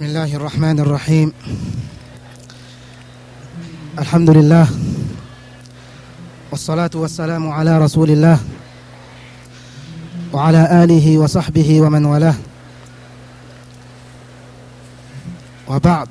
بسم 0.00 0.08
الله 0.08 0.36
الرحمن 0.36 0.80
الرحيم 0.80 1.32
الحمد 3.98 4.30
لله 4.30 4.68
والصلاة 6.50 6.90
والسلام 6.94 7.50
على 7.50 7.78
رسول 7.78 8.10
الله 8.10 8.38
وعلى 10.32 10.84
آله 10.84 11.18
وصحبه 11.18 11.80
ومن 11.80 12.04
والاه 12.04 12.34
وبعد 15.68 16.08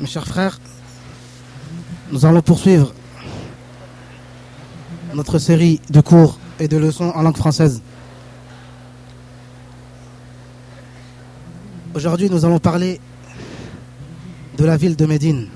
Mes 0.00 0.06
chers 0.06 0.26
frères, 0.26 0.60
nous 2.12 2.26
allons 2.26 2.42
poursuivre 2.42 2.92
notre 5.14 5.38
série 5.38 5.80
de 5.88 6.02
cours 6.02 6.38
et 6.60 6.68
de 6.68 6.76
leçons 6.76 7.12
en 7.14 7.22
langue 7.22 7.38
française. 7.38 7.80
Aujourd'hui, 11.94 12.28
nous 12.28 12.44
allons 12.44 12.58
parler 12.58 13.00
de 14.58 14.64
la 14.64 14.76
ville 14.76 14.96
de 14.96 15.06
Médine 15.06 15.48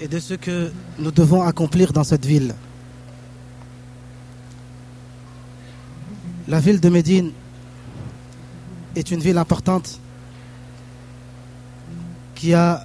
et 0.00 0.08
de 0.08 0.18
ce 0.18 0.34
que 0.34 0.72
nous 0.98 1.12
devons 1.12 1.42
accomplir 1.42 1.92
dans 1.92 2.02
cette 2.02 2.26
ville. 2.26 2.56
La 6.48 6.58
ville 6.58 6.80
de 6.80 6.88
Médine 6.88 7.30
est 8.96 9.12
une 9.12 9.20
ville 9.20 9.38
importante 9.38 10.00
qui 12.34 12.52
a 12.52 12.84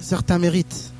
certains 0.00 0.38
mérites. 0.38 0.92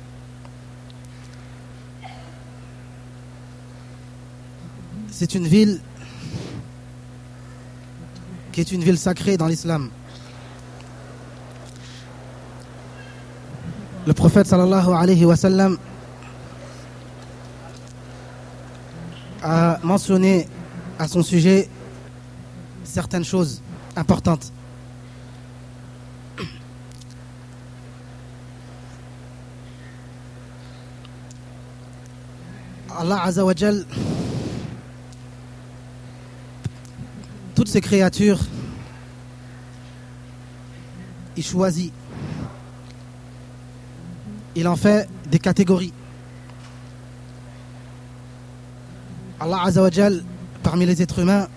C'est 5.09 5.33
une 5.33 5.47
ville 5.47 5.81
qui 8.55 8.61
est 8.61 8.71
une 8.71 8.85
ville 8.85 8.97
sacrée 8.97 9.35
dans 9.35 9.47
l'islam. 9.47 9.89
Le 14.07 14.13
prophète 14.13 14.47
sallallahu 14.47 14.93
alayhi 14.93 15.25
wa 15.25 15.35
sallam 15.35 15.77
a 19.43 19.77
mentionné 19.83 20.47
à 20.97 21.09
son 21.09 21.21
sujet 21.21 21.67
certaines 22.85 23.25
choses 23.25 23.61
importantes. 23.97 24.53
Allah 32.97 33.21
Azzawajal, 33.21 33.85
toutes 37.65 37.73
ces 37.73 37.81
créatures, 37.81 38.41
il 41.35 41.43
choisit. 41.43 41.91
Il 44.55 44.67
en 44.67 44.75
fait 44.75 45.09
des 45.31 45.39
catégories. 45.39 45.91
Allah 49.39 49.63
Azzawajal, 49.63 50.23
parmi 50.61 50.85
les 50.85 51.01
êtres 51.01 51.17
humains, 51.17 51.47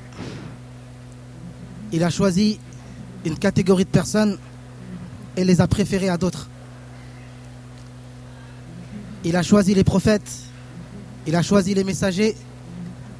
il 1.92 2.02
a 2.02 2.08
choisi 2.08 2.58
une 3.26 3.38
catégorie 3.38 3.84
de 3.84 3.90
personnes 3.90 4.38
et 5.36 5.44
les 5.44 5.60
a 5.60 5.66
préférées 5.68 6.08
à 6.08 6.16
d'autres. 6.16 6.48
Il 9.24 9.36
a 9.36 9.42
choisi 9.42 9.74
les 9.74 9.84
prophètes, 9.84 10.32
il 11.26 11.36
a 11.36 11.42
choisi 11.42 11.74
les 11.74 11.84
messagers 11.84 12.34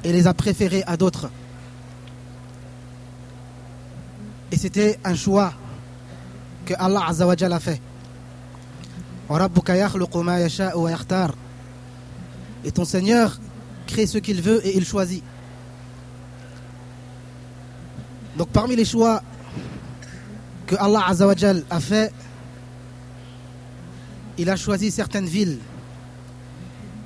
et 0.03 0.11
les 0.11 0.25
a 0.25 0.33
préférés 0.33 0.83
à 0.87 0.97
d'autres. 0.97 1.29
Et 4.51 4.57
c'était 4.57 4.99
un 5.03 5.15
choix 5.15 5.53
que 6.65 6.73
Allah 6.77 7.01
Azzawajal 7.07 7.53
a 7.53 7.59
fait. 7.59 7.81
Et 12.63 12.71
ton 12.71 12.85
Seigneur 12.85 13.39
crée 13.87 14.07
ce 14.07 14.17
qu'il 14.17 14.41
veut 14.41 14.65
et 14.65 14.75
il 14.75 14.85
choisit. 14.85 15.23
Donc 18.37 18.49
parmi 18.49 18.75
les 18.75 18.85
choix 18.85 19.21
que 20.65 20.75
Allah 20.75 21.03
Azzawajal 21.07 21.63
a 21.69 21.79
fait, 21.79 22.13
il 24.37 24.49
a 24.49 24.55
choisi 24.55 24.91
certaines 24.91 25.25
villes, 25.25 25.59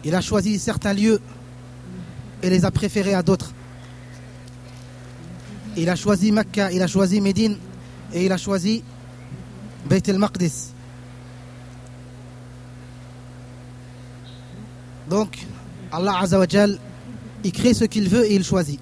il 0.03 0.13
a 0.13 0.21
choisi 0.21 0.59
certains 0.59 0.93
lieux 0.93 1.19
et 2.41 2.49
les 2.49 2.65
a 2.65 2.71
préférés 2.71 3.15
à 3.15 3.23
d'autres. 3.23 3.53
Il 5.75 5.89
a 5.89 5.95
choisi 5.95 6.31
Mecca, 6.31 6.71
il 6.71 6.81
a 6.81 6.87
choisi 6.87 7.19
Médine 7.19 7.57
et 8.13 8.25
il 8.25 8.31
a 8.31 8.37
choisi 8.37 8.83
Beit 9.85 10.07
el-Maqdis. 10.07 10.71
Donc, 15.09 15.45
Allah 15.91 16.19
Azzawajal, 16.21 16.79
il 17.43 17.51
crée 17.51 17.73
ce 17.73 17.85
qu'il 17.85 18.07
veut 18.07 18.25
et 18.25 18.35
il 18.35 18.43
choisit. 18.43 18.79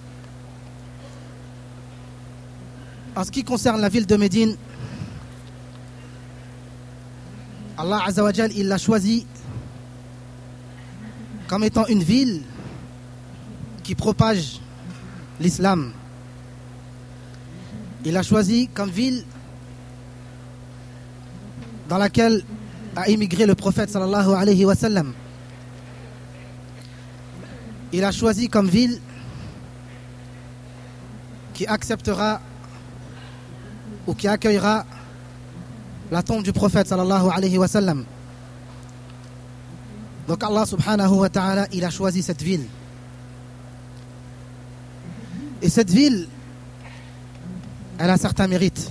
En 3.15 3.23
ce 3.23 3.31
qui 3.31 3.43
concerne 3.43 3.81
la 3.81 3.89
ville 3.89 4.05
de 4.05 4.15
Médine, 4.15 4.55
Allah 7.77 8.01
Azzawajal, 8.05 8.51
il 8.55 8.67
l'a 8.67 8.77
choisi 8.77 9.25
comme 11.47 11.63
étant 11.63 11.85
une 11.87 12.03
ville 12.03 12.43
qui 13.83 13.95
propage 13.95 14.59
l'islam. 15.39 15.91
Il 18.03 18.17
a 18.17 18.23
choisi 18.23 18.67
comme 18.73 18.89
ville 18.89 19.23
dans 21.87 21.97
laquelle 21.97 22.43
a 22.95 23.09
immigré 23.09 23.45
le 23.45 23.53
prophète 23.55 23.89
sallallahu 23.89 24.33
alayhi 24.33 24.65
wa 24.65 24.75
sallam. 24.75 25.13
Il 27.93 28.03
a 28.03 28.11
choisi 28.11 28.47
comme 28.47 28.69
ville 28.69 28.99
qui 31.53 31.67
acceptera 31.67 32.41
ou 34.07 34.13
qui 34.13 34.27
accueillera 34.27 34.85
la 36.11 36.23
tombe 36.23 36.43
du 36.43 36.53
prophète 36.53 36.87
sallallahu 36.87 37.29
alayhi 37.29 37.57
wa 37.57 37.67
sallam. 37.67 38.05
Donc 40.27 40.43
Allah 40.43 40.65
subhanahu 40.65 41.13
wa 41.15 41.29
ta'ala, 41.29 41.67
il 41.71 41.83
a 41.83 41.89
choisi 41.89 42.21
cette 42.23 42.41
ville. 42.41 42.65
Et 45.61 45.69
cette 45.69 45.89
ville, 45.89 46.27
elle 48.01 48.09
a 48.09 48.17
certains 48.17 48.47
mérites. 48.47 48.89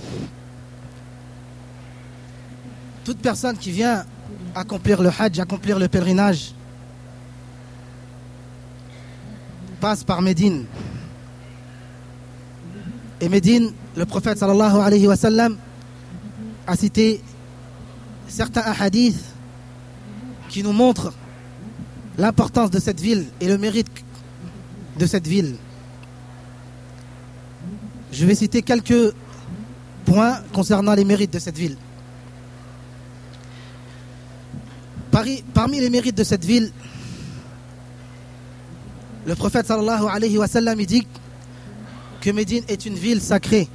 Toute 3.03 3.17
personne 3.17 3.57
qui 3.57 3.71
vient 3.71 4.05
accomplir 4.55 5.01
le 5.01 5.09
hajj, 5.09 5.39
accomplir 5.39 5.77
le 5.79 5.89
pèlerinage, 5.89 6.53
passe 9.81 10.05
par 10.05 10.21
Médine. 10.21 10.63
Et 13.19 13.27
Médine, 13.27 13.73
le 13.97 14.05
prophète 14.05 14.41
a 14.41 14.47
cité 16.77 17.21
certains 18.29 18.63
hadiths 18.79 19.25
qui 20.47 20.63
nous 20.63 20.71
montrent 20.71 21.11
l'importance 22.17 22.71
de 22.71 22.79
cette 22.79 23.01
ville 23.01 23.25
et 23.41 23.49
le 23.49 23.57
mérite 23.57 23.89
de 24.97 25.05
cette 25.05 25.27
ville. 25.27 25.57
Je 28.11 28.25
vais 28.25 28.35
citer 28.35 28.61
quelques 28.61 29.13
points 30.05 30.39
concernant 30.53 30.93
les 30.93 31.05
mérites 31.05 31.31
de 31.33 31.39
cette 31.39 31.57
ville. 31.57 31.77
Parmi 35.53 35.79
les 35.79 35.89
mérites 35.89 36.17
de 36.17 36.23
cette 36.23 36.43
ville, 36.45 36.71
le 39.25 39.35
prophète 39.35 39.67
sallallahu 39.67 40.05
alayhi 40.09 40.37
wa 40.37 40.47
sallam 40.47 40.83
dit 40.83 41.05
que 42.21 42.29
Médine 42.31 42.63
est 42.67 42.85
une 42.85 42.95
ville 42.95 43.21
sacrée. 43.21 43.67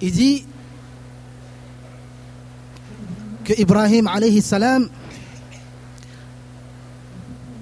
Il 0.00 0.10
dit 0.12 0.44
que 3.44 3.52
Ibrahim 3.60 4.08
alayhi 4.08 4.42
salam 4.42 4.88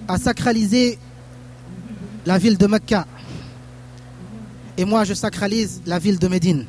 a 0.08 0.18
sacralisé 0.18 0.98
la 2.26 2.38
ville 2.38 2.58
de 2.58 2.66
Mecca. 2.66 3.06
Et 4.76 4.84
moi 4.84 5.04
je 5.04 5.14
sacralise 5.14 5.82
la 5.86 5.98
ville 5.98 6.18
de 6.18 6.28
Médine. 6.28 6.66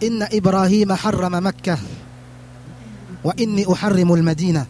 Inna 0.00 0.32
Ibrahim 0.32 0.90
harrama 0.90 1.40
Mecca. 1.40 1.78
Wa 3.24 3.34
inni 3.38 3.64
uharrimu 3.64 4.14
al-Madina. 4.14 4.66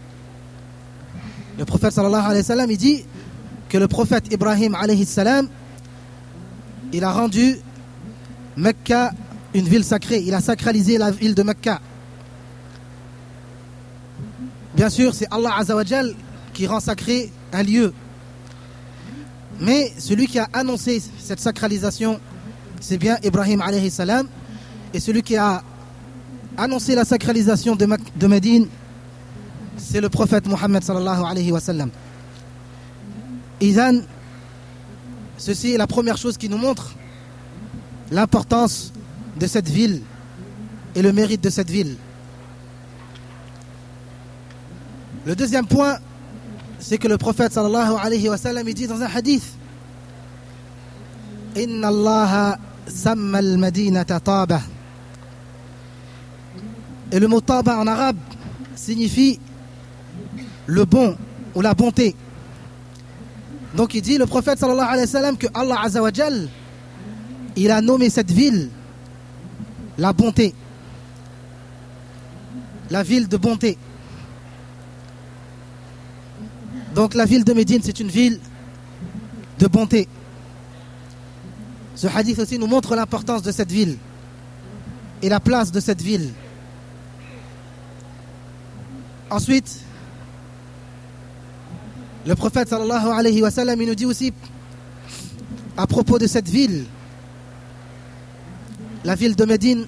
Le 1.59 1.65
prophète 1.65 1.93
sallallahu 1.93 2.25
alayhi 2.25 2.43
wa 2.43 2.43
sallam 2.43 2.71
il 2.71 2.77
dit 2.77 3.05
que 3.69 3.79
le 3.79 3.89
prophète 3.89 4.33
Ibrahim 4.33 4.75
alayhi 4.75 5.07
il 6.93 7.05
a 7.05 7.13
rendu 7.13 7.57
Mecca 8.57 9.13
une 9.55 9.67
ville 9.67 9.85
sacrée. 9.85 10.21
Il 10.21 10.35
a 10.35 10.41
sacralisé 10.41 10.99
la 10.99 11.11
ville 11.11 11.35
de 11.35 11.43
Mecca. 11.43 11.81
Bien 14.75 14.91
sûr, 14.91 15.15
c'est 15.15 15.27
Allah 15.31 15.55
Azzawajal 15.59 16.15
qui 16.53 16.67
rend 16.67 16.81
sacré 16.81 17.31
un 17.53 17.63
lieu. 17.63 17.93
Mais 19.61 19.93
celui 19.99 20.27
qui 20.27 20.39
a 20.39 20.49
annoncé 20.53 21.03
cette 21.19 21.41
sacralisation, 21.41 22.21
c'est 22.81 22.99
bien 22.99 23.19
Ibrahim 23.23 23.61
alayhi 23.63 23.91
salam. 23.91 24.27
Et 24.95 25.01
celui 25.01 25.23
qui 25.23 25.37
a 25.37 25.63
annoncé 26.57 26.95
la 26.95 27.05
sacralisation 27.05 27.77
de, 27.77 27.87
de 28.17 28.27
Médine, 28.27 28.69
c'est 29.77 30.01
le 30.01 30.09
prophète 30.09 30.47
Mohammed 30.47 30.83
sallallahu 30.83 31.23
alayhi 31.25 31.53
wa 31.53 31.61
sallam. 31.61 31.91
Izan, 33.61 34.01
ceci 35.39 35.73
est 35.73 35.79
la 35.79 35.87
première 35.87 36.17
chose 36.17 36.37
qui 36.37 36.49
nous 36.49 36.59
montre 36.59 36.95
l'importance 38.11 38.93
de 39.39 39.47
cette 39.47 39.69
ville 39.69 40.03
et 40.95 41.03
le 41.03 41.13
mérite 41.13 41.43
de 41.43 41.51
cette 41.51 41.71
ville. 41.71 41.97
Le 45.25 45.37
deuxième 45.37 45.67
point, 45.67 45.99
c'est 46.83 46.99
que 46.99 47.07
le 47.07 47.17
prophète 47.17 47.53
sallallahu 47.53 47.95
alayhi 48.03 48.29
wa 48.29 48.37
sallam 48.37 48.69
il 48.69 48.75
dit 48.75 48.89
dans 48.89 49.01
un 49.01 49.07
hadith 49.07 49.45
Inna. 51.55 51.91
Et 57.13 57.21
le 57.21 57.29
mot 57.29 57.41
taba 57.41 57.79
en 57.79 57.87
arabe 57.87 58.17
signifie 58.75 59.39
le 60.67 60.85
bon 60.85 61.17
ou 61.55 61.61
la 61.61 61.75
bonté. 61.75 62.17
Donc 63.77 63.95
il 63.95 64.03
dit 64.03 64.19
le 64.19 64.27
prophète 64.27 64.59
sallallahu 64.59 64.89
alayhi 64.89 65.07
wa 65.07 65.07
sallam 65.07 65.37
que 65.37 65.47
Allah 65.55 65.77
azza 65.85 66.03
wa 66.03 66.13
jal, 66.13 66.49
il 67.55 67.71
a 67.71 67.81
nommé 67.81 68.11
cette 68.11 68.31
ville 68.31 68.71
la 69.99 70.13
bonté. 70.13 70.53
La 72.91 73.03
ville 73.03 73.29
de 73.29 73.37
bonté. 73.37 73.79
Donc 76.95 77.15
la 77.15 77.25
ville 77.25 77.45
de 77.45 77.53
Médine, 77.53 77.81
c'est 77.83 78.01
une 78.01 78.09
ville 78.09 78.39
de 79.59 79.67
bonté. 79.67 80.09
Ce 81.95 82.07
hadith 82.07 82.39
aussi 82.39 82.59
nous 82.59 82.67
montre 82.67 82.95
l'importance 82.97 83.43
de 83.43 83.53
cette 83.53 83.71
ville 83.71 83.97
et 85.23 85.29
la 85.29 85.41
place 85.41 85.73
de 85.73 85.81
cette 85.81 86.03
ville. 86.03 86.33
Ensuite, 89.31 89.81
le 92.27 92.35
prophète 92.35 92.69
sallallahu 92.69 93.07
alayhi 93.09 93.43
wa 93.43 93.51
sallam, 93.51 93.83
nous 93.83 93.95
dit 93.95 94.07
aussi 94.07 94.33
à 95.77 95.87
propos 95.87 96.19
de 96.19 96.27
cette 96.27 96.49
ville, 96.49 96.85
la 99.05 99.15
ville 99.15 99.35
de 99.35 99.45
Médine, 99.45 99.87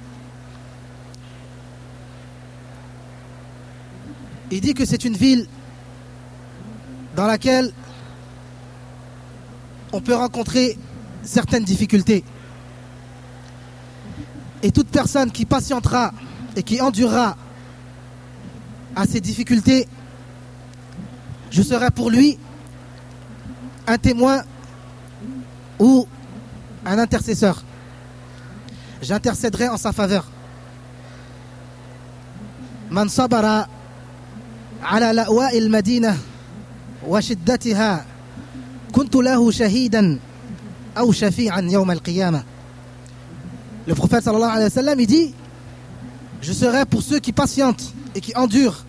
il 4.51 4.61
dit 4.61 4.75
que 4.75 4.85
c'est 4.85 5.05
une 5.05 5.17
ville 5.17 5.47
dans 7.15 7.27
laquelle 7.27 7.73
on 9.93 10.01
peut 10.01 10.15
rencontrer 10.15 10.77
certaines 11.23 11.65
difficultés. 11.65 12.25
Et 14.63 14.73
toute 14.73 14.89
personne 14.89 15.31
qui 15.31 15.45
patientera 15.45 16.13
et 16.57 16.63
qui 16.63 16.81
endurera 16.81 17.37
à 18.97 19.07
ces 19.07 19.21
difficultés, 19.21 19.87
je 21.51 21.63
serai 21.63 21.91
pour 21.91 22.11
lui 22.11 22.39
un 23.87 23.99
témoin 23.99 24.43
ou 25.79 26.07
un 26.85 26.99
intercesseur. 26.99 27.63
J'intercéderai 29.03 29.69
en 29.69 29.77
sa 29.77 29.93
faveur. 29.93 30.27
Man 32.91 33.09
sabara 33.09 33.69
ala 34.83 35.27
وشدتها 37.08 38.06
كنت 38.92 39.16
له 39.16 39.52
شهيدا 39.52 40.20
أو 40.98 41.12
شفيعا 41.12 41.62
يوم 41.62 41.92
القيامة 41.92 42.44
Le 43.88 43.96
prophète 43.96 44.24
sallallahu 44.24 44.52
alayhi 44.52 44.66
wa 44.66 44.70
sallam 44.70 45.00
il 45.00 45.08
dit 45.08 45.34
Je 46.42 46.54
serai 46.54 46.86
pour 46.86 47.02
ceux 47.02 47.20
qui 47.20 47.32
patientent 47.32 47.94
et 48.14 48.22
qui 48.22 48.36
endurent 48.36 48.86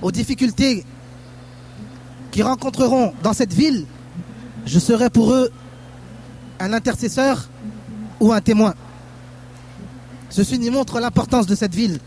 aux 0.00 0.10
difficultés 0.10 0.84
qu'ils 2.30 2.44
rencontreront 2.44 3.12
dans 3.22 3.32
cette 3.32 3.52
ville, 3.52 3.84
je 4.66 4.78
serai 4.78 5.10
pour 5.10 5.32
eux 5.32 5.50
un 6.60 6.72
intercesseur 6.72 7.48
ou 8.20 8.32
un 8.32 8.40
témoin. 8.40 8.74
Ceci 10.30 10.58
nous 10.58 10.70
montre 10.70 11.00
l'importance 11.00 11.46
de 11.46 11.54
cette 11.54 11.74
ville 11.74 11.98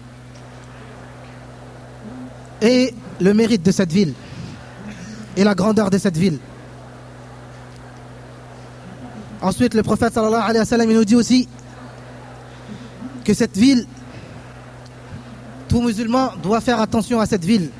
et 2.61 2.93
le 3.19 3.33
mérite 3.33 3.63
de 3.63 3.71
cette 3.71 3.91
ville 3.91 4.13
et 5.36 5.44
la 5.44 5.54
grandeur 5.54 5.90
de 5.90 5.98
cette 5.98 6.16
ville. 6.16 6.38
Ensuite, 9.42 9.74
le 9.74 9.82
prophète 9.82 10.14
sallallahu 10.14 10.42
alayhi 10.42 10.70
wa 10.70 10.86
nous 10.94 11.04
dit 11.04 11.14
aussi 11.14 11.48
que 13.24 13.34
cette 13.34 13.56
ville, 13.56 13.86
tout 15.68 15.80
musulman 15.80 16.32
doit 16.42 16.60
faire 16.60 16.80
attention 16.80 17.20
à 17.20 17.26
cette 17.26 17.44
ville. 17.44 17.70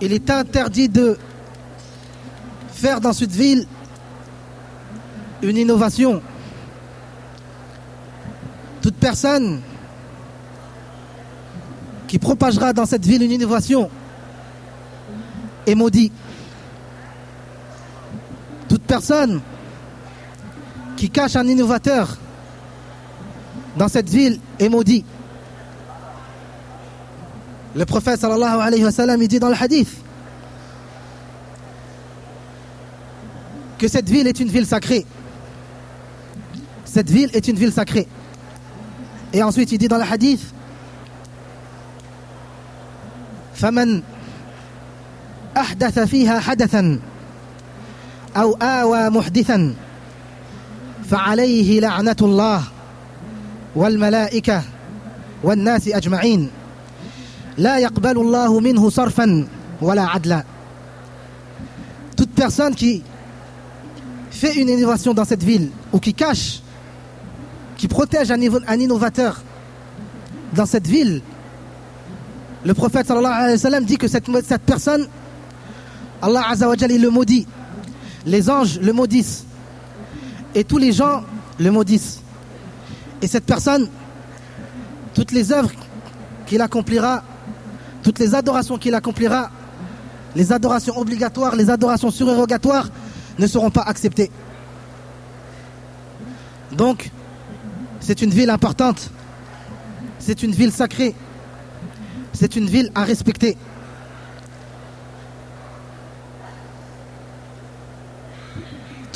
Il 0.00 0.12
est 0.12 0.30
interdit 0.30 0.88
de 0.88 1.18
faire 2.72 3.00
dans 3.00 3.12
cette 3.12 3.32
ville 3.32 3.66
une 5.42 5.56
innovation. 5.56 6.22
Toute 8.80 8.94
personne 8.94 9.60
qui 12.06 12.18
propagera 12.18 12.72
dans 12.72 12.86
cette 12.86 13.04
ville 13.04 13.22
une 13.22 13.32
innovation 13.32 13.90
est 15.67 15.75
maudit. 15.75 16.11
Toute 18.67 18.83
personne 18.83 19.41
qui 20.97 21.09
cache 21.09 21.35
un 21.35 21.47
innovateur 21.47 22.17
dans 23.77 23.87
cette 23.87 24.09
ville 24.09 24.39
est 24.59 24.69
maudit. 24.69 25.03
Le 27.75 27.85
prophète 27.85 28.19
sallallahu 28.19 28.61
alayhi 28.61 28.83
wa 28.83 28.91
sallam 28.91 29.21
il 29.21 29.27
dit 29.27 29.39
dans 29.39 29.49
le 29.49 29.55
hadith 29.59 29.89
que 33.79 33.87
cette 33.87 34.07
ville 34.09 34.27
est 34.27 34.39
une 34.39 34.49
ville 34.49 34.65
sacrée. 34.67 35.05
Cette 36.85 37.09
ville 37.09 37.31
est 37.33 37.47
une 37.47 37.57
ville 37.57 37.71
sacrée. 37.71 38.07
Et 39.33 39.41
ensuite 39.41 39.71
il 39.71 39.79
dit 39.79 39.87
dans 39.87 39.97
le 39.97 40.03
hadith 40.03 40.53
فمن 43.55 44.01
أحدث 45.58 45.98
فيها 45.98 46.40
حدثا 46.40 46.98
أو 48.36 48.52
آوى 48.62 49.10
محدثا 49.10 49.74
فعليه 51.10 51.80
لعنة 51.80 52.16
الله 52.22 52.62
والملائكة 53.76 54.62
والناس 55.42 55.88
أجمعين 55.88 56.50
لا 57.58 57.78
يقبل 57.78 58.18
الله 58.18 58.60
منه 58.60 58.90
صرفا 58.90 59.46
ولا 59.82 60.02
عدلا 60.02 60.44
toute 62.16 62.34
personne 62.34 62.74
qui 62.74 63.02
fait 64.30 64.54
une 64.60 64.68
innovation 64.68 65.14
dans 65.14 65.24
cette 65.24 65.44
ville 65.44 65.70
ou 65.92 66.00
qui 66.00 66.14
cache 66.14 66.60
qui 67.76 67.86
protège 67.86 68.30
un, 68.32 68.40
un 68.66 68.80
innovateur 68.80 69.40
dans 70.52 70.66
cette 70.66 70.86
ville 70.86 71.22
le 72.64 72.74
prophète 72.74 73.06
sallallahu 73.06 73.32
alayhi 73.32 73.52
wa 73.52 73.58
sallam 73.58 73.84
dit 73.84 73.98
que 73.98 74.08
cette, 74.08 74.26
cette 74.44 74.62
personne 74.62 75.06
Allah 76.22 76.48
Azzawajal 76.48 76.92
il 76.92 77.02
le 77.02 77.10
maudit. 77.10 77.46
Les 78.26 78.50
anges 78.50 78.78
le 78.80 78.92
maudissent. 78.92 79.44
Et 80.54 80.64
tous 80.64 80.78
les 80.78 80.92
gens 80.92 81.22
le 81.58 81.70
maudissent. 81.70 82.20
Et 83.22 83.26
cette 83.26 83.44
personne 83.44 83.88
toutes 85.14 85.32
les 85.32 85.50
œuvres 85.52 85.70
qu'il 86.46 86.60
accomplira 86.60 87.24
toutes 88.04 88.20
les 88.20 88.34
adorations 88.36 88.78
qu'il 88.78 88.94
accomplira 88.94 89.50
les 90.36 90.52
adorations 90.52 90.96
obligatoires 90.96 91.56
les 91.56 91.70
adorations 91.70 92.10
surérogatoires 92.10 92.88
ne 93.38 93.46
seront 93.46 93.70
pas 93.70 93.82
acceptées. 93.82 94.30
Donc 96.72 97.10
c'est 98.00 98.22
une 98.22 98.30
ville 98.30 98.50
importante. 98.50 99.10
C'est 100.18 100.42
une 100.42 100.52
ville 100.52 100.72
sacrée. 100.72 101.14
C'est 102.32 102.56
une 102.56 102.66
ville 102.66 102.90
à 102.94 103.04
respecter 103.04 103.56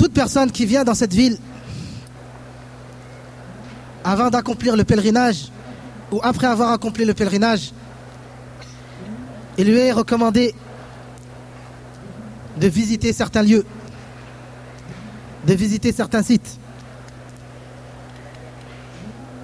toute 0.03 0.11
personne 0.11 0.51
qui 0.51 0.65
vient 0.65 0.83
dans 0.83 0.95
cette 0.95 1.13
ville 1.13 1.37
avant 4.03 4.29
d'accomplir 4.29 4.75
le 4.75 4.83
pèlerinage 4.83 5.47
ou 6.11 6.19
après 6.21 6.47
avoir 6.47 6.73
accompli 6.73 7.05
le 7.05 7.13
pèlerinage, 7.13 7.71
il 9.57 9.65
lui 9.65 9.77
est 9.77 9.93
recommandé 9.93 10.53
de 12.59 12.67
visiter 12.67 13.13
certains 13.13 13.43
lieux, 13.43 13.65
de 15.47 15.53
visiter 15.53 15.93
certains 15.93 16.21
sites. 16.21 16.59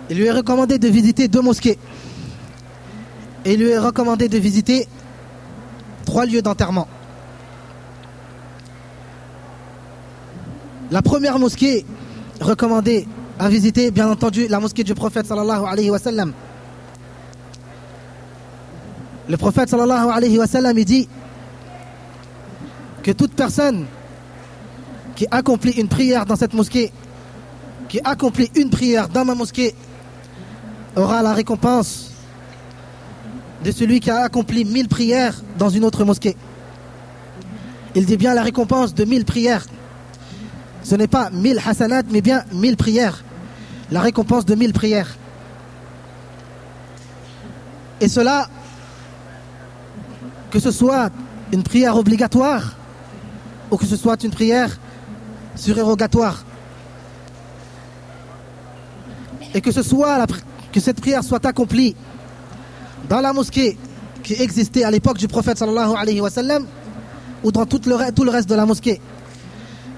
Il 0.09 0.17
lui 0.17 0.25
est 0.25 0.33
recommandé 0.33 0.77
de 0.77 0.89
visiter 0.89 1.29
deux 1.29 1.41
mosquées. 1.41 1.79
Et 3.45 3.53
il 3.53 3.61
lui 3.61 3.69
est 3.69 3.79
recommandé 3.79 4.27
de 4.27 4.37
visiter 4.37 4.89
trois 6.03 6.25
lieux 6.25 6.41
d'enterrement. 6.41 6.89
La 10.91 11.03
première 11.03 11.37
mosquée 11.37 11.85
recommandée 12.41 13.07
à 13.37 13.47
visiter, 13.47 13.91
bien 13.91 14.09
entendu, 14.09 14.47
la 14.47 14.59
mosquée 14.59 14.83
du 14.83 14.95
prophète 14.95 15.27
sallallahu 15.27 15.65
alayhi 15.67 15.91
wa 15.91 15.99
sallam. 15.99 16.33
Le 19.27 19.37
prophète 19.37 19.69
sallallahu 19.69 20.09
alayhi 20.09 20.39
wa 20.39 20.47
sallam, 20.47 20.75
dit 20.83 21.07
que 23.03 23.11
toute 23.11 23.33
personne 23.33 23.85
qui 25.15 25.27
accomplit 25.29 25.73
une 25.73 25.87
prière 25.87 26.25
dans 26.25 26.35
cette 26.35 26.53
mosquée, 26.53 26.91
qui 27.87 27.99
accomplit 28.03 28.49
une 28.55 28.71
prière 28.71 29.09
dans 29.09 29.25
ma 29.25 29.35
mosquée, 29.35 29.75
aura 30.95 31.21
la 31.21 31.33
récompense 31.33 32.11
de 33.63 33.71
celui 33.71 33.99
qui 33.99 34.09
a 34.09 34.21
accompli 34.21 34.65
mille 34.65 34.87
prières 34.87 35.35
dans 35.57 35.69
une 35.69 35.83
autre 35.83 36.03
mosquée. 36.03 36.35
Il 37.93 38.05
dit 38.05 38.17
bien 38.17 38.33
la 38.33 38.41
récompense 38.41 38.95
de 38.95 39.05
mille 39.05 39.25
prières. 39.25 39.65
Ce 40.83 40.95
n'est 40.95 41.07
pas 41.07 41.29
mille 41.29 41.61
hasanat, 41.65 42.03
mais 42.11 42.21
bien 42.21 42.43
mille 42.53 42.77
prières. 42.77 43.23
La 43.91 44.01
récompense 44.01 44.45
de 44.45 44.55
mille 44.55 44.73
prières. 44.73 45.15
Et 48.01 48.07
cela, 48.07 48.47
que 50.51 50.59
ce 50.59 50.71
soit 50.71 51.11
une 51.51 51.63
prière 51.63 51.97
obligatoire 51.97 52.75
ou 53.71 53.77
que 53.77 53.85
ce 53.85 53.95
soit 53.95 54.23
une 54.23 54.31
prière 54.31 54.77
surérogatoire. 55.55 56.43
Et 59.53 59.61
que 59.61 59.71
ce 59.71 59.83
soit 59.83 60.25
que 60.71 60.79
cette 60.79 61.01
prière 61.01 61.23
soit 61.23 61.45
accomplie 61.45 61.95
dans 63.09 63.21
la 63.21 63.33
mosquée 63.33 63.77
qui 64.23 64.33
existait 64.33 64.83
à 64.83 64.91
l'époque 64.91 65.17
du 65.17 65.27
prophète 65.27 65.57
sallallahu 65.57 65.93
alayhi 65.97 66.21
wa 66.21 66.29
ou 67.43 67.51
dans 67.51 67.65
tout 67.65 67.81
le 67.85 68.29
reste 68.29 68.49
de 68.49 68.55
la 68.55 68.65
mosquée. 68.65 69.01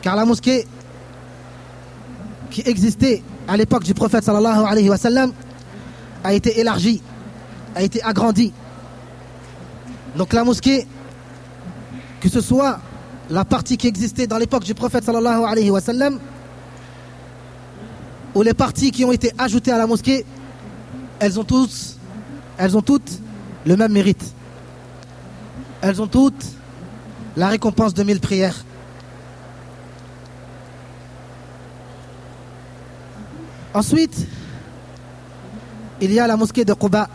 Car 0.02 0.16
la 0.16 0.26
mosquée 0.26 0.66
qui 2.50 2.62
existait 2.66 3.24
à 3.48 3.56
l'époque 3.58 3.84
du 3.84 3.94
prophète 3.94 4.24
sallallahu 4.24 4.66
alayhi 4.66 4.90
wa 4.90 4.98
sallam 4.98 5.32
a 6.24 6.34
été 6.34 6.60
élargie, 6.60 7.02
a 7.76 7.82
été 7.82 8.04
agrandie. 8.04 8.54
Donc 10.16 10.34
la 10.34 10.44
mosquée, 10.44 10.88
que 12.20 12.30
ce 12.30 12.42
soit 12.42 12.80
la 13.30 13.46
partie 13.46 13.78
qui 13.78 13.88
existait 13.88 14.28
dans 14.28 14.38
l'époque 14.38 14.64
du 14.64 14.74
prophète 14.74 15.04
sallallahu 15.04 15.44
alayhi 15.44 15.72
wa 15.72 15.82
sallam, 15.82 16.20
ou 18.36 18.42
les 18.42 18.54
parties 18.54 18.92
qui 18.92 19.06
ont 19.06 19.12
été 19.12 19.32
ajoutées 19.38 19.72
à 19.72 19.78
la 19.78 19.88
mosquée, 19.88 20.26
elles 21.20 21.40
ont 21.40 21.44
tous, 21.44 21.98
elles 22.58 22.76
ont 22.78 22.82
toutes 22.82 23.20
le 23.66 23.76
même 23.78 23.92
mérite. 23.92 24.34
Elles 25.82 26.02
ont 26.02 26.08
toutes 26.08 26.46
la 27.36 27.48
récompense 27.48 27.94
de 27.94 28.04
mille 28.04 28.20
prières. 28.20 28.66
Ensuite, 33.74 34.28
il 36.02 36.12
y 36.12 36.20
a 36.20 36.28
la 36.28 36.36
mosquée 36.36 36.66
de 36.66 36.74
Quba. 36.74 37.08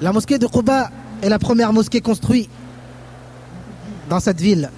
La 0.00 0.12
mosquée 0.12 0.38
de 0.38 0.46
Quba 0.46 0.90
est 1.22 1.28
la 1.28 1.38
première 1.38 1.72
mosquée 1.72 2.00
construite 2.00 2.50
dans 4.08 4.20
cette 4.20 4.40
ville. 4.40 4.70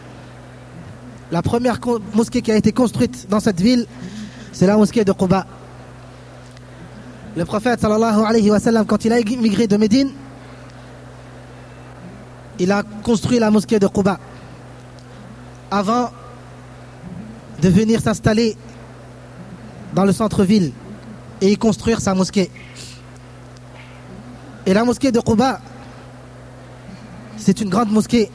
La 1.31 1.43
première 1.43 1.79
mosquée 2.15 2.41
qui 2.41 2.53
a 2.53 2.57
été 2.57 2.73
construite 2.73 3.29
dans 3.29 3.41
cette 3.41 3.61
ville, 3.61 3.87
c'est 4.53 4.67
la 4.67 4.77
mosquée 4.77 5.05
de 5.05 5.13
Quba. 5.13 5.47
Le 7.37 7.45
prophète 7.45 7.81
sallallahu 7.81 8.25
alayhi 8.25 8.51
wa 8.51 8.61
sallam, 8.61 8.87
quand 8.87 9.05
il 9.05 9.13
a 9.13 9.19
immigré 9.19 9.67
de 9.67 9.77
Médine, 9.77 10.11
il 12.59 12.73
a 12.73 12.83
construit 13.03 13.39
la 13.39 13.51
mosquée 13.51 13.79
de 13.79 13.89
Quba 13.89 14.19
avant 15.71 16.11
de 17.61 17.69
venir 17.69 18.01
s'installer 18.01 18.57
dans 19.97 20.05
le 20.05 20.13
centre-ville 20.13 20.73
et 21.41 21.51
y 21.53 21.57
construire 21.57 22.03
sa 22.03 22.15
mosquée. 22.15 22.51
Et 24.67 24.75
la 24.75 24.85
mosquée 24.85 25.11
de 25.11 25.21
Quba, 25.21 25.59
c'est 27.39 27.63
une 27.63 27.71
grande 27.71 27.91
mosquée. 27.91 28.31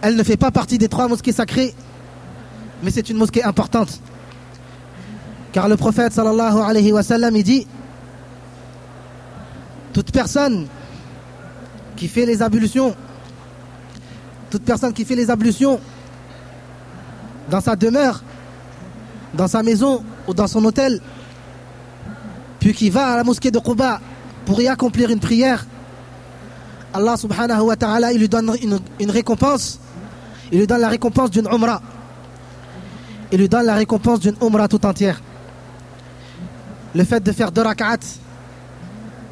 Elle 0.00 0.16
ne 0.16 0.22
fait 0.22 0.38
pas 0.38 0.50
partie 0.50 0.78
des 0.78 0.88
trois 0.88 1.06
mosquées 1.06 1.32
sacrées, 1.32 1.74
mais 2.82 2.90
c'est 2.90 3.10
une 3.10 3.18
mosquée 3.18 3.44
importante. 3.44 4.00
Car 5.52 5.68
le 5.68 5.76
prophète 5.76 6.14
sallallahu 6.14 6.58
alayhi 6.58 6.92
wa 6.92 7.02
sallam, 7.02 7.36
il 7.36 7.44
dit 7.44 7.66
toute 9.92 10.12
personne 10.12 10.66
qui 11.94 12.08
fait 12.08 12.24
les 12.24 12.40
ablutions, 12.40 12.96
toute 14.50 14.62
personne 14.62 14.94
qui 14.94 15.04
fait 15.04 15.16
les 15.16 15.30
ablutions 15.30 15.78
dans 17.50 17.60
sa 17.60 17.76
demeure, 17.76 18.22
dans 19.36 19.48
sa 19.48 19.62
maison 19.62 20.02
ou 20.26 20.34
dans 20.34 20.46
son 20.46 20.64
hôtel, 20.64 21.00
puis 22.60 22.72
qui 22.72 22.90
va 22.90 23.12
à 23.12 23.16
la 23.16 23.24
mosquée 23.24 23.50
de 23.50 23.58
Quba 23.58 24.00
pour 24.44 24.60
y 24.60 24.68
accomplir 24.68 25.10
une 25.10 25.20
prière, 25.20 25.66
Allah 26.96 27.16
subhanahu 27.18 27.60
wa 27.60 27.76
ta'ala, 27.76 28.12
il 28.12 28.20
lui 28.20 28.28
donne 28.28 28.56
une, 28.98 29.10
récompense. 29.10 29.78
Il 30.50 30.60
lui 30.60 30.66
donne 30.66 30.80
la 30.80 30.88
récompense 30.88 31.30
d'une 31.30 31.46
umrah. 31.46 31.82
Il 33.30 33.38
lui 33.38 33.48
donne 33.48 33.66
la 33.66 33.74
récompense 33.74 34.20
d'une 34.20 34.36
umrah 34.40 34.66
tout 34.66 34.84
entière. 34.86 35.20
Le 36.94 37.04
fait 37.04 37.22
de 37.22 37.32
faire 37.32 37.52
deux 37.52 37.60
rak'at 37.60 37.98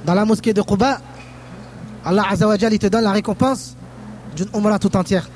dans 0.04 0.12
la 0.12 0.26
mosquée 0.26 0.52
de 0.52 0.60
Quba, 0.60 0.98
Allah 2.04 2.24
Azzawajal, 2.30 2.74
il 2.74 2.78
te 2.78 2.88
donne 2.88 3.04
la 3.04 3.12
récompense 3.12 3.76
d'une 4.36 4.48
umrah 4.54 4.78
tout 4.78 4.94
entière. 4.94 5.30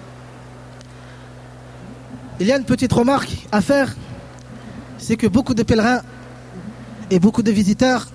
Il 2.41 2.47
y 2.47 2.53
a 2.53 2.59
une 2.59 2.65
petite 2.65 2.93
remarque 2.93 3.47
à 3.51 3.63
faire, 3.63 3.95
c'est 4.99 5.17
que 5.17 5.27
beaucoup 5.27 5.55
de 5.55 5.63
pèlerins 5.63 6.03
et 7.11 7.19
beaucoup 7.19 7.43
de 7.43 7.51
visiteurs 7.51 8.09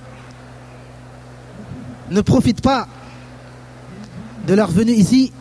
ne 2.11 2.21
profitent 2.21 2.61
pas 2.61 2.87
de 4.45 4.53
leur 4.53 4.69
venue 4.69 4.91
ici 4.91 5.31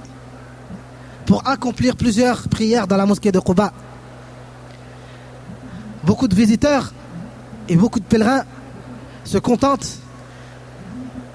pour 1.26 1.46
accomplir 1.46 1.96
plusieurs 1.96 2.49
prières 2.49 2.87
dans 2.87 2.96
la 2.96 3.06
mosquée 3.06 3.32
de 3.32 3.40
Quba. 3.40 3.72
Beaucoup 6.04 6.28
de 6.28 6.34
visiteurs 6.34 6.92
et 7.68 7.76
beaucoup 7.76 8.00
de 8.00 8.04
pèlerins 8.04 8.44
se 9.25 9.38
contentent 9.38 9.99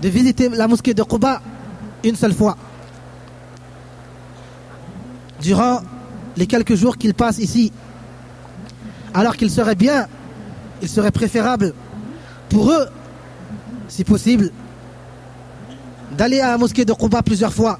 de 0.01 0.09
visiter 0.09 0.49
la 0.49 0.67
mosquée 0.67 0.93
de 0.93 1.03
Quba 1.03 1.41
une 2.03 2.15
seule 2.15 2.33
fois. 2.33 2.57
Durant 5.41 5.81
les 6.35 6.47
quelques 6.47 6.75
jours 6.75 6.97
qu'ils 6.97 7.13
passent 7.13 7.39
ici. 7.39 7.71
Alors 9.13 9.35
qu'il 9.35 9.49
serait 9.49 9.75
bien, 9.75 10.07
il 10.81 10.89
serait 10.89 11.11
préférable 11.11 11.73
pour 12.49 12.71
eux, 12.71 12.87
si 13.87 14.03
possible, 14.03 14.51
d'aller 16.11 16.39
à 16.39 16.51
la 16.51 16.57
mosquée 16.57 16.85
de 16.85 16.93
Quba 16.93 17.21
plusieurs 17.21 17.53
fois. 17.53 17.79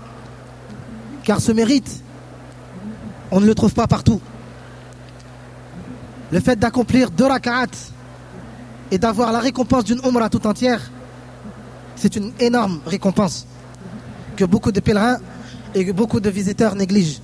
Car 1.23 1.41
ce 1.41 1.51
mérite, 1.51 2.03
on 3.31 3.39
ne 3.39 3.45
le 3.45 3.55
trouve 3.55 3.73
pas 3.73 3.87
partout. 3.87 4.21
Le 6.31 6.39
fait 6.39 6.57
d'accomplir 6.57 7.11
deux 7.11 7.25
rak'at 7.25 7.67
et 8.91 8.97
d'avoir 8.97 9.31
la 9.31 9.39
récompense 9.39 9.85
d'une 9.85 9.99
umrah 10.05 10.29
tout 10.29 10.45
entière, 10.47 10.81
c'est 11.95 12.15
une 12.15 12.31
énorme 12.39 12.79
récompense 12.85 13.47
que 14.35 14.45
beaucoup 14.45 14.71
de 14.71 14.79
pèlerins 14.79 15.17
et 15.73 15.85
que 15.85 15.91
beaucoup 15.91 16.19
de 16.19 16.29
visiteurs 16.29 16.75
négligent. 16.75 17.21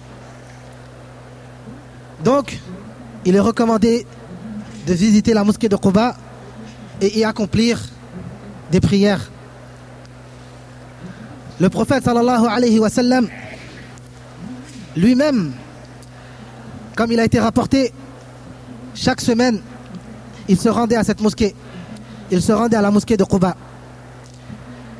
Donc, 2.23 2.59
il 3.25 3.35
est 3.35 3.39
recommandé 3.39 4.05
de 4.87 4.93
visiter 4.93 5.33
la 5.33 5.43
mosquée 5.43 5.69
de 5.69 5.75
Quba 5.75 6.15
et 7.01 7.19
y 7.19 7.23
accomplir 7.23 7.79
des 8.71 8.79
prières. 8.79 9.29
Le 11.59 11.69
prophète 11.69 12.03
sallallahu 12.03 12.45
alayhi 12.47 12.79
wa 12.79 12.89
sallam 12.89 13.27
lui-même, 14.95 15.53
comme 16.95 17.11
il 17.11 17.19
a 17.19 17.25
été 17.25 17.39
rapporté, 17.39 17.91
chaque 18.93 19.21
semaine, 19.21 19.59
il 20.47 20.59
se 20.59 20.69
rendait 20.69 20.95
à 20.95 21.03
cette 21.03 21.21
mosquée. 21.21 21.55
Il 22.31 22.41
se 22.41 22.51
rendait 22.51 22.77
à 22.77 22.81
la 22.81 22.91
mosquée 22.91 23.17
de 23.17 23.23
Quba. 23.23 23.55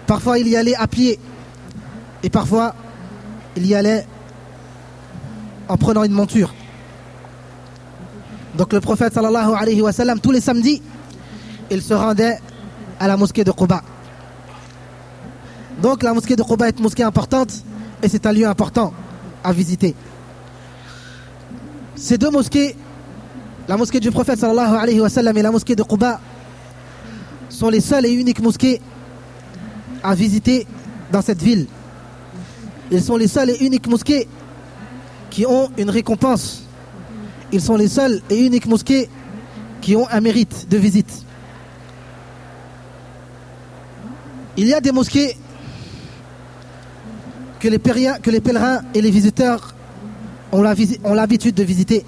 Parfois, 0.08 0.40
il 0.40 0.48
y 0.48 0.56
allait 0.56 0.76
à 0.76 0.88
pied 0.88 1.20
et 2.24 2.30
parfois, 2.30 2.76
il 3.56 3.66
y 3.68 3.76
allait 3.76 4.06
en 5.68 5.78
prenant 5.78 6.04
une 6.04 6.12
monture. 6.12 6.54
Donc 8.56 8.72
le 8.72 8.80
prophète 8.80 9.14
sallallahu 9.14 9.54
alayhi 9.60 9.82
wa 9.82 9.92
sallam, 9.92 10.20
tous 10.20 10.32
les 10.32 10.42
samedis, 10.42 10.82
il 11.72 11.82
se 11.82 11.94
rendait 11.94 12.40
à 13.00 13.08
la 13.08 13.18
mosquée 13.18 13.44
de 13.44 13.52
Quba. 13.52 13.82
Donc 15.82 16.04
la 16.04 16.14
mosquée 16.14 16.36
de 16.36 16.44
Quba 16.44 16.68
est 16.68 16.78
une 16.78 16.84
mosquée 16.84 17.04
importante 17.04 17.52
et 18.02 18.10
c'est 18.10 18.26
un 18.26 18.32
lieu 18.32 18.48
important 18.48 18.94
à 19.44 19.52
visiter. 19.52 19.96
Ces 21.96 22.18
deux 22.18 22.30
mosquées, 22.30 22.76
la 23.68 23.78
mosquée 23.78 24.00
du 24.00 24.12
prophète 24.12 24.40
sallallahu 24.40 24.76
alayhi 24.76 25.00
wa 25.02 25.10
sallam 25.10 25.36
et 25.38 25.42
la 25.42 25.52
mosquée 25.52 25.76
de 25.76 25.84
Quba, 25.84 26.20
sont 27.50 27.70
les 27.70 27.82
seules 27.82 28.06
et 28.06 28.12
uniques 28.12 28.42
mosquées 28.42 28.82
à 30.04 30.14
visiter 30.14 30.68
dans 31.12 31.22
cette 31.22 31.42
ville. 31.42 31.68
Ils 32.92 33.02
sont 33.02 33.16
les 33.16 33.28
seules 33.28 33.52
et 33.52 33.66
uniques 33.66 33.88
mosquées 33.88 34.28
qui 35.30 35.46
ont 35.46 35.70
une 35.78 35.90
récompense. 35.90 36.64
Ils 37.54 37.62
sont 37.62 37.76
les 37.76 37.88
seuls 37.88 38.20
et 38.32 38.44
uniques 38.44 38.66
mosquées 38.66 39.08
qui 39.80 39.96
ont 39.96 40.10
un 40.10 40.22
mérite 40.22 40.68
de 40.70 40.78
visite. 40.78 41.24
Il 44.58 44.66
y 44.66 44.74
a 44.74 44.82
des 44.82 44.92
mosquées 44.92 45.38
que 47.60 47.68
les, 47.68 47.78
pèlerins 47.78 48.82
et 48.96 49.02
les 49.02 49.12
visiteurs 49.12 49.76
ont 50.52 50.64
l'habitude 50.64 51.54
de 51.54 51.64
visiter, 51.64 52.04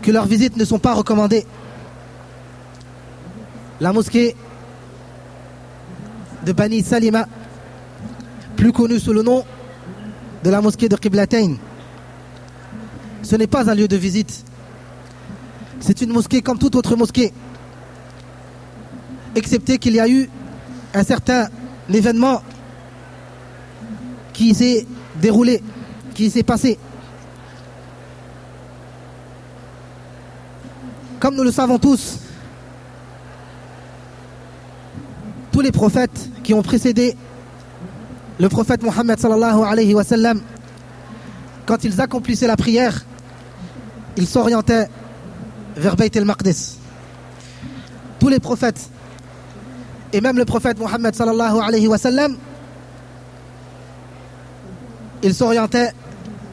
que 0.00 0.10
leurs 0.10 0.26
visites 0.26 0.56
ne 0.56 0.64
sont 0.64 0.78
pas 0.78 0.94
recommandées. 0.94 1.44
La 3.78 3.92
mosquée 3.92 4.34
de 6.46 6.52
Bani 6.52 6.82
Salima, 6.82 7.26
plus 8.56 8.72
connue 8.72 8.98
sous 8.98 9.12
le 9.12 9.22
nom 9.22 9.44
de 10.42 10.48
la 10.48 10.62
mosquée 10.62 10.88
de 10.88 10.96
Qiblatain. 10.96 11.56
Ce 13.22 13.36
n'est 13.36 13.46
pas 13.46 13.70
un 13.70 13.74
lieu 13.74 13.88
de 13.88 13.96
visite. 13.96 14.44
C'est 15.80 16.00
une 16.00 16.12
mosquée 16.12 16.42
comme 16.42 16.58
toute 16.58 16.74
autre 16.74 16.96
mosquée. 16.96 17.32
Excepté 19.34 19.78
qu'il 19.78 19.94
y 19.94 20.00
a 20.00 20.08
eu 20.08 20.28
un 20.94 21.04
certain 21.04 21.48
événement 21.92 22.42
qui 24.32 24.54
s'est 24.54 24.86
déroulé, 25.20 25.62
qui 26.14 26.30
s'est 26.30 26.42
passé. 26.42 26.78
Comme 31.20 31.36
nous 31.36 31.44
le 31.44 31.52
savons 31.52 31.78
tous, 31.78 32.18
tous 35.52 35.60
les 35.60 35.70
prophètes 35.70 36.30
qui 36.42 36.52
ont 36.54 36.62
précédé 36.62 37.14
le 38.40 38.48
prophète 38.48 38.82
Mohammed 38.82 39.20
sallallahu 39.20 39.62
alayhi 39.62 39.94
wa 39.94 40.02
quand 41.64 41.84
ils 41.84 42.00
accomplissaient 42.00 42.48
la 42.48 42.56
prière, 42.56 43.04
ils 44.16 44.26
s'orientaient 44.26 44.88
vers 45.76 45.96
Bayt 45.96 46.16
el-Maqdis. 46.16 46.78
Tous 48.18 48.28
les 48.28 48.40
prophètes, 48.40 48.90
et 50.12 50.20
même 50.20 50.36
le 50.36 50.44
prophète 50.44 50.78
Mohammed 50.78 51.14
sallallahu 51.14 51.58
alayhi 51.60 51.88
wa 51.88 51.98
sallam, 51.98 52.36
ils 55.22 55.34
s'orientaient 55.34 55.92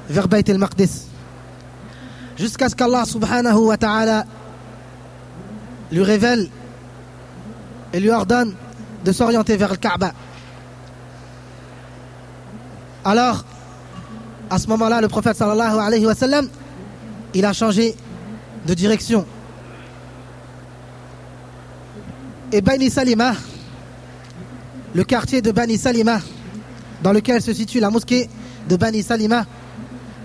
vers 0.09 0.27
Bayt 0.27 0.49
el-Maqdis. 0.49 1.07
Jusqu'à 2.37 2.69
ce 2.69 2.75
qu'Allah 2.75 3.03
subhanahu 3.05 3.57
wa 3.57 3.77
ta'ala 3.77 4.25
lui 5.91 6.03
révèle 6.03 6.49
et 7.91 7.99
lui 7.99 8.09
ordonne 8.11 8.55
de 9.03 9.11
s'orienter 9.11 9.57
vers 9.57 9.71
le 9.71 9.77
Kaaba. 9.77 10.11
Alors, 13.03 13.43
à 14.49 14.57
ce 14.59 14.67
moment-là, 14.67 15.01
le 15.01 15.07
prophète 15.07 15.35
sallallahu 15.35 15.79
alayhi 15.79 16.05
wa 16.05 16.15
sallam, 16.15 16.47
il 17.33 17.45
a 17.45 17.53
changé 17.53 17.95
de 18.65 18.73
direction. 18.73 19.25
Et 22.51 22.61
Bani 22.61 22.89
Salima, 22.89 23.33
le 24.93 25.03
quartier 25.03 25.41
de 25.41 25.51
Bani 25.51 25.77
Salima, 25.77 26.19
dans 27.03 27.13
lequel 27.13 27.41
se 27.41 27.53
situe 27.53 27.79
la 27.79 27.89
mosquée 27.89 28.29
de 28.67 28.75
Bani 28.75 29.03
Salima, 29.03 29.45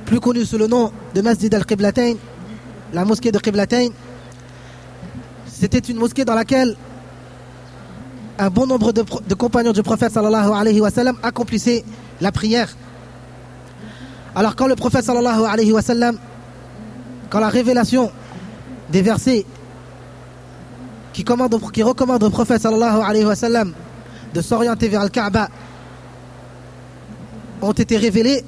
plus 0.07 0.21
connue 0.21 0.45
sous 0.45 0.59
le 0.59 0.67
nom 0.67 0.93
de 1.15 1.21
Masjid 1.21 1.55
al-Qiblatain, 1.55 2.15
la 2.93 3.05
mosquée 3.05 3.31
de 3.33 3.39
Qiblatain, 3.39 3.89
c'était 5.47 5.79
une 5.79 5.99
mosquée 5.99 6.25
dans 6.25 6.35
laquelle 6.35 6.77
un 8.39 8.51
bon 8.51 8.67
nombre 8.67 8.93
de, 8.93 9.35
compagnons 9.35 9.73
du 9.73 9.83
prophète 9.83 10.13
sallallahu 10.13 10.53
alayhi 10.53 10.81
wa 10.81 10.91
sallam 10.91 11.17
accomplissaient 11.23 11.85
la 12.21 12.33
prière. 12.33 12.69
Alors 14.35 14.57
quand 14.57 14.67
le 14.67 14.75
prophète 14.75 15.05
sallallahu 15.05 15.45
alayhi 15.45 15.73
wa 15.73 15.83
sallam, 15.83 16.19
quand 17.35 17.41
la 17.41 17.49
révélation 17.49 18.13
des 18.91 19.03
versets 19.03 19.45
qui, 21.13 21.25
qui 21.25 21.83
recommandent 21.83 22.23
au 22.23 22.31
prophète 22.31 22.63
sallallahu 22.63 23.03
alayhi 23.03 23.25
wa 23.25 23.35
sallam 23.35 23.73
de 24.33 24.41
s'orienter 24.41 24.87
vers 24.87 25.03
le 25.03 25.09
Kaaba 25.09 25.49
ont 27.61 27.73
été 27.73 27.97
révélés, 27.97 28.45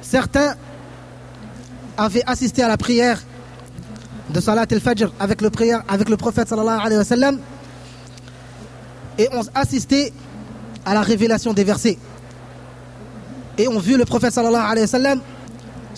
certains 0.00 0.54
avaient 1.98 2.24
assisté 2.26 2.62
à 2.62 2.68
la 2.68 2.78
prière 2.78 3.20
de 4.30 4.40
Salat 4.40 4.64
al-Fajr 4.70 5.12
avec 5.20 5.42
le, 5.42 5.50
prière, 5.50 5.82
avec 5.88 6.08
le 6.08 6.16
prophète 6.16 6.48
sallallahu 6.48 6.80
alayhi 6.80 7.00
wa 7.00 7.04
sallam 7.04 7.38
et 9.18 9.28
ont 9.34 9.44
assisté 9.54 10.14
à 10.86 10.94
la 10.94 11.02
révélation 11.02 11.52
des 11.52 11.64
versets. 11.64 11.98
Et 13.58 13.68
ont 13.68 13.78
vu 13.78 13.98
le 13.98 14.06
prophète 14.06 14.32
sallallahu 14.32 14.70
alayhi 14.70 14.84
wa 14.84 14.86
sallam 14.86 15.20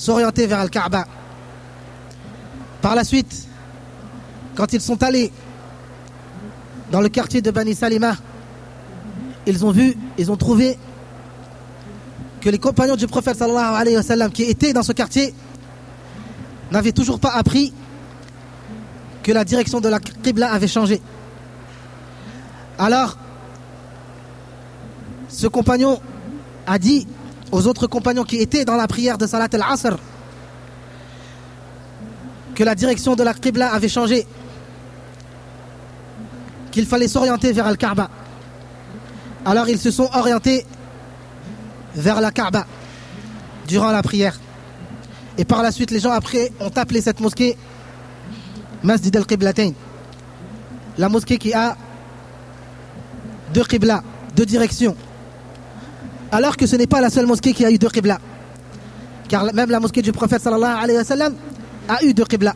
s'orienter 0.03 0.49
vers 0.49 0.59
Al-Kaaba. 0.59 1.07
Par 2.81 2.97
la 2.97 3.05
suite, 3.05 3.47
quand 4.57 4.73
ils 4.73 4.81
sont 4.81 5.01
allés 5.05 5.31
dans 6.91 7.01
le 7.01 7.09
quartier 7.09 7.41
de 7.41 7.53
Bani 7.53 7.75
Salima, 7.77 8.17
ils 9.47 9.65
ont 9.65 9.71
vu, 9.71 9.97
ils 10.19 10.33
ont 10.33 10.37
trouvé 10.37 10.77
que 12.41 12.51
les 12.51 12.59
compagnons 12.59 12.97
du 12.97 13.07
prophète 13.07 13.37
sallallahu 13.37 13.77
alayhi 13.77 13.97
wa 13.97 14.03
sallam 14.03 14.33
qui 14.33 14.43
étaient 14.43 14.73
dans 14.73 14.83
ce 14.83 14.91
quartier 14.91 15.33
n'avaient 16.73 16.91
toujours 16.91 17.21
pas 17.21 17.31
appris 17.31 17.73
que 19.23 19.31
la 19.31 19.45
direction 19.45 19.81
de 19.81 19.89
la 19.89 20.01
Qibla 20.01 20.53
avait 20.53 20.67
changé. 20.67 21.01
Alors, 22.77 23.17
ce 25.29 25.47
compagnon 25.47 26.01
a 26.67 26.81
dit 26.81 27.07
aux 27.53 27.67
autres 27.67 27.87
compagnons 27.87 28.25
qui 28.25 28.39
étaient 28.39 28.65
dans 28.65 28.77
la 28.77 28.89
prière 28.89 29.19
de 29.19 29.27
Salat 29.27 29.49
al-Asr 29.53 29.97
que 32.55 32.65
la 32.65 32.75
direction 32.75 33.15
de 33.15 33.23
la 33.23 33.35
Qibla 33.35 33.73
avait 33.73 33.89
changé, 33.89 34.27
qu'il 36.71 36.87
fallait 36.87 37.09
s'orienter 37.09 37.53
vers 37.53 37.67
Al-Kaaba. 37.67 38.11
Alors 39.45 39.69
ils 39.69 39.79
se 39.79 39.91
sont 39.91 40.09
orientés 40.15 40.65
vers 41.95 42.21
la 42.21 42.31
Kaaba 42.31 42.67
durant 43.67 43.91
la 43.91 44.03
prière. 44.03 44.39
Et 45.39 45.45
par 45.45 45.63
la 45.63 45.73
suite, 45.73 45.91
les 45.91 46.01
gens 46.01 46.11
après 46.11 46.53
ont 46.61 46.71
appelé 46.77 47.01
cette 47.01 47.21
mosquée 47.21 47.57
Masjid 48.83 49.15
al-Qiblatain. 49.17 49.73
La 50.99 51.09
mosquée 51.09 51.39
qui 51.39 51.55
a 51.55 51.77
deux 53.55 53.65
Qibla, 53.65 54.03
deux 54.37 54.47
directions. 54.47 54.97
Alors 56.33 56.57
que 56.57 56.67
ce 56.67 56.77
n'est 56.77 56.87
pas 56.87 57.03
la 57.03 57.11
seule 57.11 57.27
mosquée 57.27 57.53
qui 57.53 57.63
a 57.63 57.71
eu 57.71 57.77
deux 57.79 57.91
Qibla. 57.91 58.19
Car 59.29 59.53
même 59.53 59.69
la 59.71 59.81
mosquée 59.81 60.01
du 60.01 60.13
prophète 60.13 60.41
sallallahu 60.41 60.83
alayhi 60.83 60.99
wa 60.99 61.31
a 61.89 62.05
eu 62.05 62.15
deux 62.15 62.25
Qibla. 62.25 62.55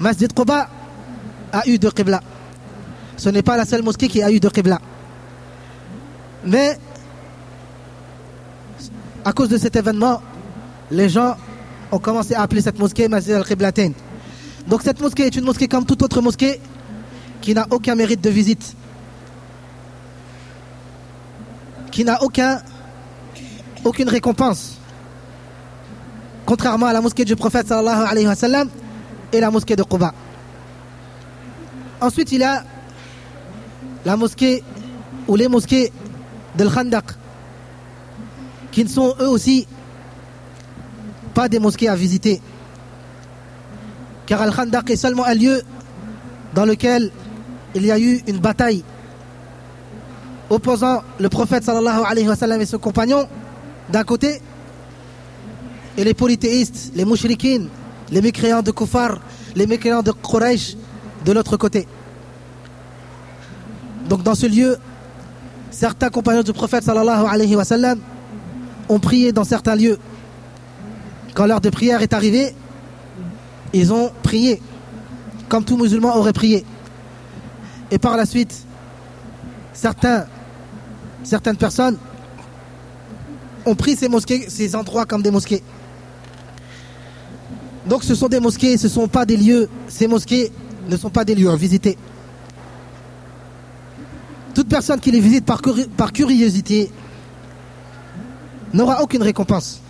Masjid 0.00 0.32
Quba 0.32 0.68
a 1.52 1.68
eu 1.68 1.78
deux 1.78 1.90
Qibla. 1.90 2.22
Ce 3.18 3.28
n'est 3.28 3.42
pas 3.42 3.58
la 3.58 3.66
seule 3.66 3.82
mosquée 3.82 4.08
qui 4.08 4.22
a 4.22 4.30
eu 4.30 4.40
deux 4.40 4.48
Qibla. 4.48 4.80
Mais 6.46 6.78
à 9.24 9.32
cause 9.34 9.50
de 9.50 9.58
cet 9.58 9.76
événement, 9.76 10.22
les 10.90 11.10
gens 11.10 11.36
ont 11.92 11.98
commencé 11.98 12.34
à 12.34 12.40
appeler 12.40 12.62
cette 12.62 12.78
mosquée 12.78 13.08
Masjid 13.08 13.34
al-Qiblatain. 13.34 13.92
Donc 14.66 14.80
cette 14.82 15.00
mosquée 15.00 15.26
est 15.26 15.36
une 15.36 15.44
mosquée 15.44 15.68
comme 15.68 15.84
toute 15.84 16.02
autre 16.02 16.22
mosquée 16.22 16.60
qui 17.42 17.52
n'a 17.52 17.66
aucun 17.70 17.94
mérite 17.94 18.22
de 18.22 18.30
visite. 18.30 18.74
Qui 21.92 22.04
n'a 22.04 22.20
aucun, 22.22 22.60
aucune 23.84 24.08
récompense. 24.08 24.78
Contrairement 26.44 26.86
à 26.86 26.92
la 26.92 27.00
mosquée 27.00 27.24
du 27.24 27.36
prophète 27.36 27.68
sallallahu 27.68 28.06
alayhi 28.10 28.26
wa 28.26 28.34
sallam 28.34 28.68
et 29.32 29.38
la 29.38 29.50
mosquée 29.50 29.76
de 29.76 29.84
Quba. 29.84 30.12
Ensuite, 32.00 32.32
il 32.32 32.40
y 32.40 32.44
a 32.44 32.64
la 34.04 34.16
mosquée 34.16 34.64
ou 35.28 35.36
les 35.36 35.46
mosquées 35.46 35.92
de 36.56 36.66
Khandaq 36.66 37.04
qui 38.72 38.82
ne 38.82 38.88
sont 38.88 39.14
eux 39.20 39.28
aussi 39.28 39.68
pas 41.34 41.48
des 41.48 41.58
mosquées 41.58 41.88
à 41.88 41.94
visiter. 41.94 42.40
Car 44.26 44.42
Al-Khandaq 44.42 44.90
est 44.90 44.96
seulement 44.96 45.24
un 45.24 45.34
lieu 45.34 45.62
dans 46.54 46.64
lequel 46.64 47.10
il 47.74 47.86
y 47.86 47.90
a 47.90 47.98
eu 47.98 48.22
une 48.26 48.38
bataille 48.38 48.82
opposant 50.50 51.02
le 51.18 51.28
prophète 51.28 51.64
sallallahu 51.64 52.02
alayhi 52.06 52.28
wa 52.28 52.36
sallam 52.36 52.60
et 52.60 52.66
ses 52.66 52.78
compagnons 52.78 53.26
d'un 53.88 54.04
côté 54.04 54.40
et 55.96 56.04
les 56.04 56.14
polythéistes, 56.14 56.92
les 56.94 57.04
mouchriquines, 57.04 57.68
les 58.10 58.22
mécréants 58.22 58.62
de 58.62 58.70
Kufar, 58.70 59.18
les 59.54 59.66
mécréants 59.66 60.02
de 60.02 60.12
Quraysh 60.12 60.76
de 61.24 61.32
l'autre 61.32 61.56
côté. 61.56 61.86
Donc 64.08 64.22
dans 64.22 64.34
ce 64.34 64.46
lieu, 64.46 64.76
certains 65.70 66.10
compagnons 66.10 66.42
du 66.42 66.52
prophète 66.52 66.84
sallallahu 66.84 67.26
alayhi 67.26 67.56
wa 67.56 67.64
sallam 67.64 67.98
ont 68.88 68.98
prié 68.98 69.32
dans 69.32 69.44
certains 69.44 69.76
lieux. 69.76 69.98
Quand 71.34 71.46
l'heure 71.46 71.60
de 71.60 71.70
prière 71.70 72.02
est 72.02 72.12
arrivée, 72.12 72.54
ils 73.72 73.92
ont 73.92 74.10
prié, 74.22 74.60
comme 75.48 75.64
tout 75.64 75.76
musulman 75.76 76.16
aurait 76.16 76.34
prié. 76.34 76.64
Et 77.90 77.98
par 77.98 78.16
la 78.16 78.26
suite, 78.26 78.66
certaines 81.24 81.56
personnes 81.56 81.98
ont 83.66 83.74
pris 83.74 83.96
ces 83.96 84.08
mosquées, 84.08 84.46
ces 84.48 84.76
endroits 84.76 85.06
comme 85.06 85.22
des 85.22 85.30
mosquées. 85.30 85.62
Donc 87.86 88.04
ce 88.04 88.14
sont 88.14 88.28
des 88.28 88.40
mosquées, 88.40 88.76
ce 88.76 88.86
ne 88.86 88.92
sont 88.92 89.08
pas 89.08 89.26
des 89.26 89.36
lieux, 89.36 89.68
ces 89.88 90.06
mosquées 90.06 90.52
ne 90.88 90.96
sont 90.96 91.10
pas 91.10 91.24
des 91.24 91.34
lieux 91.34 91.50
à 91.50 91.56
visiter. 91.56 91.98
Toute 94.54 94.68
personne 94.68 95.00
qui 95.00 95.10
les 95.10 95.20
visite 95.20 95.44
par, 95.44 96.12
curiosité 96.12 96.90
n'aura 98.72 99.02
aucune 99.02 99.22
récompense, 99.22 99.80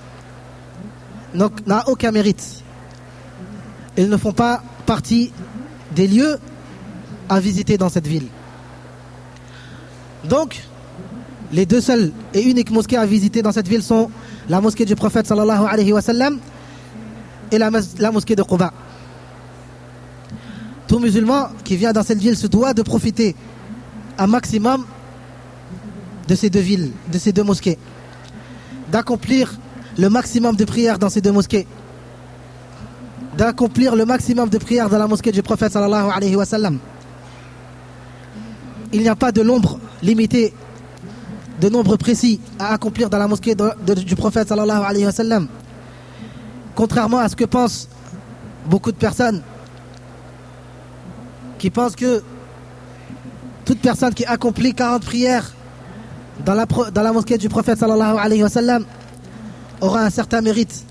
n'a 1.34 1.88
aucun 1.88 2.12
mérite. 2.12 2.62
Ils 3.96 4.08
ne 4.08 4.16
font 4.16 4.32
pas 4.32 4.62
partie 4.86 5.32
des 5.94 6.06
lieux 6.08 6.38
à 7.28 7.40
visiter 7.40 7.76
dans 7.76 7.88
cette 7.90 8.06
ville. 8.06 8.28
Donc, 10.28 10.62
les 11.52 11.66
deux 11.66 11.80
seules 11.80 12.12
et 12.34 12.42
uniques 12.42 12.70
mosquées 12.70 12.96
à 12.96 13.06
visiter 13.06 13.42
dans 13.42 13.52
cette 13.52 13.68
ville 13.68 13.82
sont 13.82 14.10
la 14.48 14.60
mosquée 14.60 14.84
du 14.84 14.94
prophète 14.96 15.26
sallallahu 15.26 15.66
alayhi 15.68 15.92
wa 15.92 16.00
sallam 16.00 16.38
et 17.50 17.58
la, 17.58 17.70
mosquée 18.10 18.34
de 18.34 18.42
Quba. 18.42 18.72
Tout 20.88 20.98
musulman 20.98 21.48
qui 21.64 21.76
vient 21.76 21.92
dans 21.92 22.02
cette 22.02 22.18
ville 22.18 22.36
se 22.36 22.46
doit 22.46 22.72
de 22.72 22.82
profiter 22.82 23.36
un 24.18 24.26
maximum 24.26 24.86
de 26.28 26.34
ces 26.34 26.48
deux 26.48 26.60
villes, 26.60 26.92
de 27.12 27.18
ces 27.18 27.32
deux 27.32 27.42
mosquées, 27.42 27.78
d'accomplir 28.90 29.58
le 29.98 30.08
maximum 30.08 30.56
de 30.56 30.64
prières 30.64 30.98
dans 30.98 31.10
ces 31.10 31.20
deux 31.20 31.32
mosquées, 31.32 31.66
d'accomplir 33.36 33.96
le 33.96 34.06
maximum 34.06 34.48
de 34.48 34.58
prières 34.58 34.88
dans 34.88 34.98
la 34.98 35.06
mosquée 35.06 35.32
du 35.32 35.42
prophète 35.42 35.72
sallallahu 35.72 36.10
alayhi 36.14 36.36
wa 36.36 36.46
sallam. 36.46 36.78
Il 38.92 39.00
n'y 39.00 39.08
a 39.08 39.16
pas 39.16 39.32
de 39.32 39.42
nombre 39.42 39.78
limité, 40.02 40.52
de 41.60 41.68
nombre 41.68 41.96
précis 41.96 42.40
à 42.58 42.74
accomplir 42.74 43.08
dans 43.08 43.18
la 43.18 43.26
mosquée 43.26 43.54
du 43.54 44.16
prophète 44.16 44.48
sallallahu 44.48 44.82
alayhi 44.84 45.06
wa. 45.06 45.40
Contrairement 46.74 47.18
à 47.18 47.28
ce 47.28 47.36
que 47.36 47.44
pensent 47.44 47.88
beaucoup 48.66 48.92
de 48.92 48.96
personnes 48.96 49.42
qui 51.58 51.70
pensent 51.70 51.96
que 51.96 52.22
toute 53.64 53.80
personne 53.80 54.12
qui 54.12 54.24
accomplit 54.24 54.74
40 54.74 55.04
prières 55.04 55.54
dans 56.44 56.54
la, 56.54 56.66
dans 56.66 57.02
la 57.02 57.12
mosquée 57.12 57.38
du 57.38 57.48
prophète 57.48 57.78
sallallahu 57.78 58.18
alayhi 58.18 58.42
wa 58.42 58.48
aura 59.80 60.02
un 60.02 60.10
certain 60.10 60.40
mérite. 60.40 60.84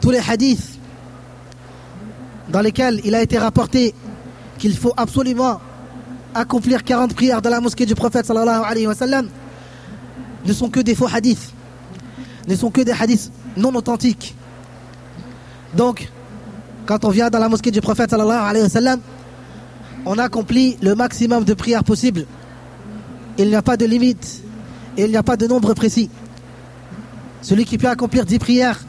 Tous 0.00 0.10
les 0.10 0.20
hadiths 0.20 0.78
dans 2.48 2.60
lesquels 2.60 3.00
il 3.04 3.14
a 3.14 3.22
été 3.22 3.38
rapporté 3.38 3.94
qu'il 4.58 4.76
faut 4.76 4.94
absolument 4.96 5.60
accomplir 6.34 6.84
40 6.84 7.14
prières 7.14 7.42
dans 7.42 7.50
la 7.50 7.60
mosquée 7.60 7.86
du 7.86 7.94
prophète 7.94 8.26
sallallahu 8.26 8.62
alayhi 8.64 8.86
wa 8.86 8.94
sallam 8.94 9.28
ne 10.44 10.52
sont 10.52 10.68
que 10.68 10.80
des 10.80 10.94
faux 10.94 11.08
hadiths, 11.12 11.52
ne 12.46 12.54
sont 12.54 12.70
que 12.70 12.82
des 12.82 12.92
hadiths 12.92 13.32
non 13.56 13.74
authentiques. 13.74 14.34
Donc, 15.74 16.08
quand 16.84 17.04
on 17.04 17.10
vient 17.10 17.30
dans 17.30 17.38
la 17.38 17.48
mosquée 17.48 17.70
du 17.70 17.80
prophète 17.80 18.10
sallallahu 18.10 18.48
alayhi 18.48 18.64
wa 18.64 18.96
on 20.06 20.18
accomplit 20.18 20.78
le 20.80 20.94
maximum 20.94 21.44
de 21.44 21.52
prières 21.52 21.82
possible. 21.82 22.26
Il 23.38 23.48
n'y 23.48 23.56
a 23.56 23.62
pas 23.62 23.76
de 23.76 23.84
limite 23.84 24.42
et 24.96 25.04
il 25.04 25.10
n'y 25.10 25.16
a 25.16 25.22
pas 25.24 25.36
de 25.36 25.46
nombre 25.46 25.74
précis. 25.74 26.08
Celui 27.42 27.64
qui 27.64 27.76
peut 27.76 27.88
accomplir 27.88 28.24
10 28.24 28.38
prières, 28.38 28.80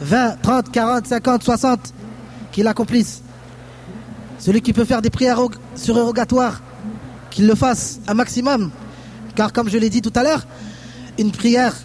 20, 0.00 0.40
30, 0.40 0.70
40, 0.70 1.06
50, 1.06 1.42
60, 1.42 1.92
qu'il 2.52 2.66
accomplisse. 2.68 3.22
Celui 4.40 4.62
qui 4.62 4.72
peut 4.72 4.86
faire 4.86 5.02
des 5.02 5.10
prières 5.10 5.38
surérogatoires, 5.76 6.62
qu'il 7.30 7.46
le 7.46 7.54
fasse 7.54 8.00
un 8.08 8.14
maximum. 8.14 8.70
Car 9.36 9.52
comme 9.52 9.68
je 9.68 9.78
l'ai 9.78 9.90
dit 9.90 10.02
tout 10.02 10.12
à 10.16 10.22
l'heure, 10.22 10.46
une 11.18 11.30
prière 11.30 11.76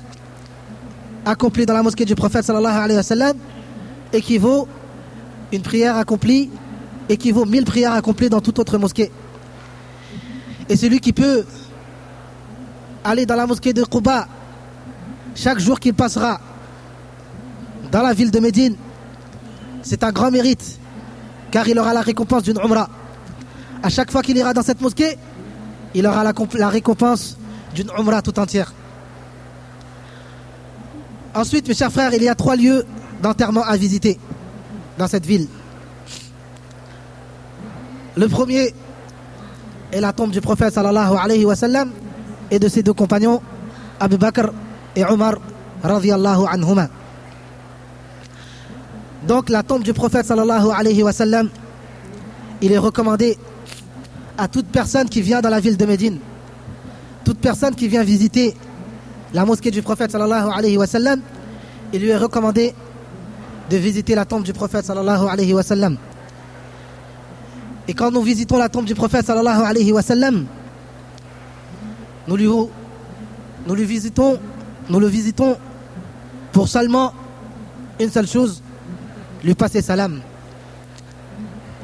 accomplie 1.26 1.66
dans 1.66 1.74
la 1.74 1.84
mosquée 1.84 2.06
du 2.06 2.16
prophète 2.16 2.46
sallallahu 2.46 2.76
alayhi 2.76 2.98
wa 2.98 3.04
sallam 3.04 3.38
équivaut, 4.14 4.68
une 5.52 5.62
prière 5.62 5.98
accomplie 5.98 6.50
équivaut 7.10 7.46
mille 7.46 7.66
prières 7.66 7.94
accomplies 7.94 8.30
dans 8.30 8.42
toute 8.42 8.58
autre 8.58 8.78
mosquée. 8.78 9.12
Et 10.70 10.78
celui 10.78 11.00
qui 11.00 11.14
peut 11.14 11.46
aller 13.04 13.26
dans 13.26 13.36
la 13.36 13.46
mosquée 13.46 13.74
de 13.74 13.84
Quba 13.84 14.28
chaque 15.36 15.60
jour 15.60 15.80
qu'il 15.80 15.94
passera 15.94 16.40
dans 17.92 18.02
la 18.02 18.14
ville 18.14 18.32
de 18.32 18.40
Médine, 18.40 18.76
c'est 19.84 20.04
un 20.04 20.12
grand 20.12 20.32
mérite, 20.32 20.80
car 21.56 21.66
il 21.70 21.80
aura 21.80 21.94
la 21.94 22.02
récompense 22.02 22.44
d'une 22.44 22.60
Umrah. 22.60 22.90
À 23.82 23.88
chaque 23.88 24.12
fois 24.12 24.22
qu'il 24.22 24.36
ira 24.36 24.54
dans 24.54 24.62
cette 24.62 24.82
mosquée, 24.82 25.18
il 25.94 26.06
aura 26.06 26.22
la, 26.22 26.68
récompense 26.68 27.38
d'une 27.74 27.90
Umrah 27.98 28.22
tout 28.22 28.38
entière. 28.38 28.74
Ensuite, 31.34 31.66
mes 31.70 31.74
chers 31.74 31.94
frères, 31.94 32.14
il 32.14 32.22
y 32.24 32.28
a 32.28 32.36
trois 32.36 32.58
lieux 32.58 32.86
d'enterrement 33.24 33.64
à 33.64 33.78
visiter 33.78 34.20
dans 34.98 35.08
cette 35.08 35.26
ville. 35.26 35.48
Le 38.18 38.28
premier 38.28 38.74
est 39.94 40.02
la 40.02 40.12
tombe 40.12 40.32
du 40.32 40.42
prophète 40.42 40.74
sallallahu 40.74 41.16
alayhi 41.18 41.46
wa 41.46 41.56
sallam 41.56 41.90
et 42.52 42.60
de 42.60 42.68
ses 42.68 42.84
deux 42.84 42.92
compagnons, 42.92 43.42
Abu 44.02 44.18
Bakr 44.18 44.50
et 44.94 45.06
Omar 45.06 45.36
radiallahu 45.82 46.48
anhuma. 46.52 46.90
Donc 49.28 49.50
la 49.50 49.64
tombe 49.64 49.84
du 49.84 49.94
prophète 49.94 50.26
sallallahu 50.26 50.70
alayhi 50.76 51.02
wa 51.02 51.12
sallam, 51.12 51.50
il 52.62 52.72
est 52.72 52.78
recommandé 52.78 53.38
à 54.38 54.48
toute 54.48 54.68
personne 54.68 55.10
qui 55.10 55.22
vient 55.22 55.42
dans 55.42 55.50
la 55.50 55.60
ville 55.60 55.78
de 55.78 55.86
Médine, 55.86 56.20
toute 57.24 57.40
personne 57.40 57.74
qui 57.74 57.88
vient 57.88 58.04
visiter 58.04 58.54
la 59.34 59.46
mosquée 59.46 59.72
du 59.72 59.82
prophète 59.82 60.12
sallallahu 60.12 60.50
alayhi 60.54 60.78
wa 60.78 60.86
sallam, 60.86 61.22
il 61.92 62.02
lui 62.02 62.10
est 62.10 62.18
recommandé 62.18 62.76
de 63.70 63.78
visiter 63.78 64.14
la 64.14 64.26
tombe 64.26 64.44
du 64.44 64.54
prophète 64.54 64.86
sallallahu 64.86 65.28
alayhi 65.28 65.54
wa 65.54 65.64
sallam. 65.64 65.98
Et 67.88 67.94
quand 67.94 68.12
nous 68.12 68.22
visitons 68.22 68.58
la 68.58 68.70
tombe 68.70 68.86
du 68.86 68.96
prophète 68.96 69.26
sallallahu 69.26 69.64
alayhi 69.64 69.92
wa 69.92 70.02
sallam, 70.04 70.46
nous 72.28 72.36
lui, 72.36 72.48
nous 72.48 73.76
lui 73.76 73.86
visitons, 73.86 74.40
nous 74.90 75.00
le 75.00 75.08
visitons 75.08 75.58
pour 76.52 76.68
seulement 76.68 77.14
une 78.00 78.12
seule 78.12 78.28
chose, 78.28 78.62
lui 79.46 79.54
passer 79.54 79.82
salam. 79.82 80.22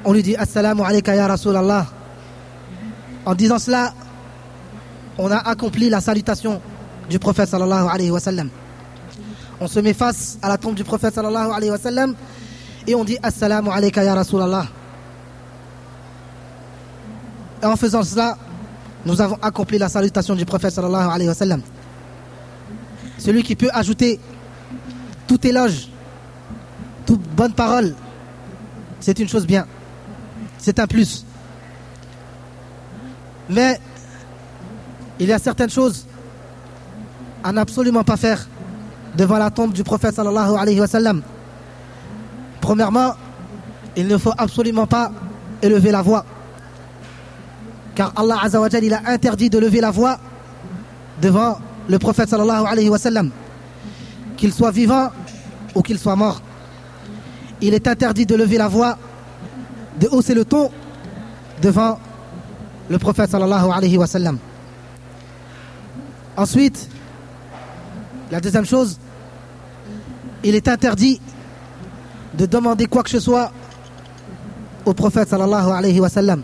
On 0.04 0.14
lui 0.14 0.24
dit 0.24 0.36
Assalamu 0.36 0.82
alayka 0.82 1.16
ya 1.16 1.28
Rasulallah. 1.28 1.86
En 3.26 3.36
disant 3.36 3.60
cela, 3.60 3.94
on 5.20 5.30
a 5.32 5.38
accompli 5.38 5.90
la 5.90 6.02
salutation 6.02 6.60
du 7.08 7.20
prophète 7.20 7.50
sallallahu 7.50 7.88
alayhi 7.88 8.10
wa 8.10 8.20
sallam. 8.20 8.50
On 9.60 9.68
se 9.68 9.80
met 9.80 9.94
face 9.94 10.40
à 10.42 10.50
la 10.50 10.58
tombe 10.58 10.74
du 10.74 10.84
prophète 10.84 11.14
sallallahu 11.14 11.52
alayhi 11.52 11.70
wa 11.70 11.78
sallam 11.78 12.16
et 12.88 12.96
on 12.96 13.04
dit 13.04 13.20
Assalamu 13.22 13.70
alayka 13.70 14.04
ya 14.04 14.16
Rasulallah. 14.16 14.66
Et 17.62 17.66
en 17.68 17.76
faisant 17.76 18.02
cela, 18.02 18.38
nous 19.06 19.22
avons 19.22 19.38
accompli 19.40 19.78
la 19.78 19.88
salutation 19.88 20.34
du 20.34 20.46
prophète 20.46 20.74
sallallahu 20.74 21.10
alayhi 21.12 21.30
wa 21.30 21.36
sallam. 21.36 21.62
Celui 23.20 23.44
qui 23.44 23.56
peut 23.56 23.70
ajouter 23.72 24.20
tout 25.28 25.46
éloge, 25.46 25.91
bonne 27.18 27.54
parole, 27.54 27.96
c'est 29.00 29.20
une 29.20 29.28
chose 29.28 29.46
bien. 29.46 29.66
C'est 30.58 30.80
un 30.80 30.88
plus. 30.88 31.26
Mais 33.50 33.80
il 35.20 35.28
y 35.28 35.34
a 35.34 35.40
certaines 35.40 35.70
choses 35.70 36.06
à 37.44 37.52
n'absolument 37.52 38.04
pas 38.04 38.18
faire 38.18 38.48
devant 39.16 39.38
la 39.38 39.50
tombe 39.50 39.74
du 39.74 39.84
prophète 39.84 40.16
sallallahu 40.16 40.56
alayhi 40.58 40.80
wa 40.80 40.88
sallam. 40.88 41.22
Premièrement, 42.62 43.14
il 43.96 44.08
ne 44.08 44.18
faut 44.18 44.34
absolument 44.38 44.88
pas 44.88 45.12
élever 45.62 45.92
la 45.92 46.02
voix. 46.02 46.26
Car 47.96 48.14
Allah 48.16 48.40
il 48.82 48.94
a 48.94 49.02
interdit 49.08 49.50
de 49.50 49.60
lever 49.60 49.82
la 49.82 49.92
voix 49.92 50.18
devant 51.22 51.60
le 51.90 52.00
prophète 52.00 52.30
sallallahu 52.30 52.66
alayhi 52.66 52.90
wa 52.90 52.98
sallam. 52.98 53.32
Qu'il 54.38 54.54
soit 54.54 54.72
vivant 54.72 55.10
ou 55.76 55.82
qu'il 55.82 56.00
soit 56.00 56.16
mort. 56.16 56.42
Il 57.62 57.74
est 57.74 57.88
interdit 57.88 58.26
de 58.26 58.36
lever 58.36 58.58
la 58.58 58.68
voix, 58.68 58.98
de 60.00 60.08
hausser 60.08 60.34
le 60.34 60.46
ton 60.46 60.72
devant 61.62 62.00
le 62.90 62.98
prophète 62.98 63.30
sallallahu 63.30 63.72
alayhi 63.72 63.98
wa 63.98 64.08
sallam. 64.08 64.38
Ensuite, 66.36 66.90
la 68.32 68.40
deuxième 68.40 68.66
chose, 68.66 69.00
il 70.44 70.56
est 70.56 70.68
interdit 70.68 71.22
de 72.34 72.46
demander 72.46 72.86
quoi 72.88 73.04
que 73.04 73.10
ce 73.10 73.20
soit 73.20 73.52
au 74.86 74.94
prophète 74.94 75.30
sallallahu 75.30 75.72
alayhi 75.72 76.00
wa 76.00 76.10
sallam. 76.10 76.42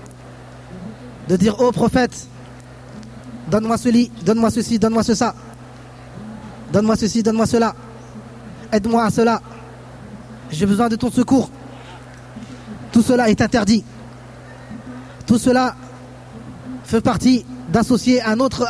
De 1.27 1.35
dire 1.35 1.55
oh 1.59 1.71
prophète, 1.71 2.27
donne-moi 3.49 3.77
ceci, 3.77 4.11
donne-moi 4.23 4.51
ceci, 4.51 4.77
donne-moi 4.77 5.03
ça, 5.03 5.33
donne-moi 6.71 6.95
ceci, 6.95 7.23
donne-moi 7.23 7.45
cela, 7.45 7.75
aide-moi 8.71 9.03
à 9.03 9.09
cela, 9.09 9.41
j'ai 10.51 10.65
besoin 10.65 10.89
de 10.89 10.95
ton 10.95 11.11
secours. 11.11 11.49
Tout 12.91 13.01
cela 13.01 13.29
est 13.29 13.41
interdit. 13.41 13.83
Tout 15.25 15.37
cela 15.37 15.75
fait 16.83 17.01
partie 17.01 17.45
d'associer 17.69 18.21
un 18.23 18.39
autre 18.39 18.65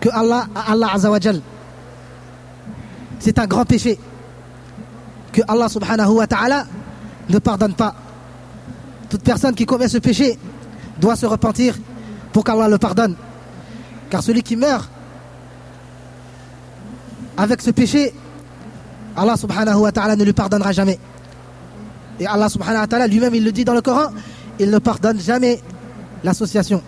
que 0.00 0.08
Allah, 0.10 0.46
Allah 0.54 0.88
Azawajal. 0.94 1.40
C'est 3.18 3.38
un 3.38 3.46
grand 3.46 3.64
péché 3.64 3.98
que 5.32 5.42
Allah 5.48 5.68
subhanahu 5.68 6.12
wa 6.12 6.26
ta'ala 6.26 6.66
ne 7.28 7.38
pardonne 7.38 7.74
pas. 7.74 7.94
Toute 9.08 9.22
personne 9.22 9.54
qui 9.54 9.66
commet 9.66 9.88
ce 9.88 9.98
péché 9.98 10.38
doit 11.00 11.16
se 11.16 11.26
repentir 11.26 11.76
pour 12.32 12.44
qu'Allah 12.44 12.68
le 12.68 12.78
pardonne. 12.78 13.16
Car 14.10 14.22
celui 14.22 14.42
qui 14.42 14.56
meurt 14.56 14.88
avec 17.36 17.62
ce 17.62 17.70
péché, 17.70 18.14
Allah 19.16 19.36
subhanahu 19.36 19.80
wa 19.80 19.92
ta'ala 19.92 20.16
ne 20.16 20.24
lui 20.24 20.32
pardonnera 20.32 20.72
jamais. 20.72 20.98
Et 22.20 22.26
Allah 22.26 22.48
subhanahu 22.48 22.80
wa 22.80 22.86
ta'ala 22.86 23.06
lui-même, 23.06 23.34
il 23.34 23.44
le 23.44 23.52
dit 23.52 23.64
dans 23.64 23.74
le 23.74 23.82
Coran, 23.82 24.08
il 24.58 24.70
ne 24.70 24.78
pardonne 24.78 25.20
jamais 25.20 25.60
l'association. 26.22 26.82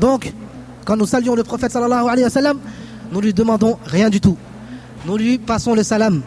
Donc, 0.00 0.32
quand 0.84 0.96
nous 0.96 1.06
saluons 1.06 1.34
le 1.34 1.44
prophète 1.44 1.72
sallallahu 1.72 2.08
alayhi 2.08 2.24
wa 2.24 2.30
sallam, 2.30 2.58
nous 3.12 3.20
lui 3.20 3.32
demandons 3.32 3.78
rien 3.84 4.10
du 4.10 4.20
tout. 4.20 4.36
Nous 5.06 5.16
lui 5.16 5.38
passons 5.38 5.74
le 5.74 5.82
salam. 5.82 6.22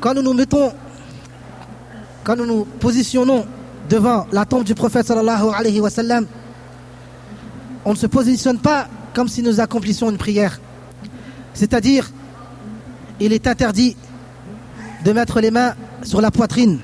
Quand 0.00 0.14
nous 0.14 0.22
nous 0.22 0.34
mettons, 0.34 0.72
quand 2.24 2.36
nous 2.36 2.46
nous 2.46 2.64
positionnons 2.64 3.46
devant 3.88 4.26
la 4.32 4.44
tombe 4.44 4.64
du 4.64 4.74
prophète 4.74 5.06
sallallahu 5.06 5.50
alayhi 5.54 5.80
wa 5.80 5.90
sallam, 5.90 6.26
on 7.84 7.90
ne 7.90 7.96
se 7.96 8.06
positionne 8.06 8.58
pas 8.58 8.88
comme 9.14 9.28
si 9.28 9.42
nous 9.42 9.60
accomplissions 9.60 10.10
une 10.10 10.18
prière. 10.18 10.60
C'est-à-dire, 11.56 12.10
il 13.18 13.32
est 13.32 13.46
interdit 13.46 13.96
de 15.04 15.12
mettre 15.12 15.40
les 15.40 15.50
mains 15.50 15.74
sur 16.02 16.20
la 16.20 16.30
poitrine 16.30 16.80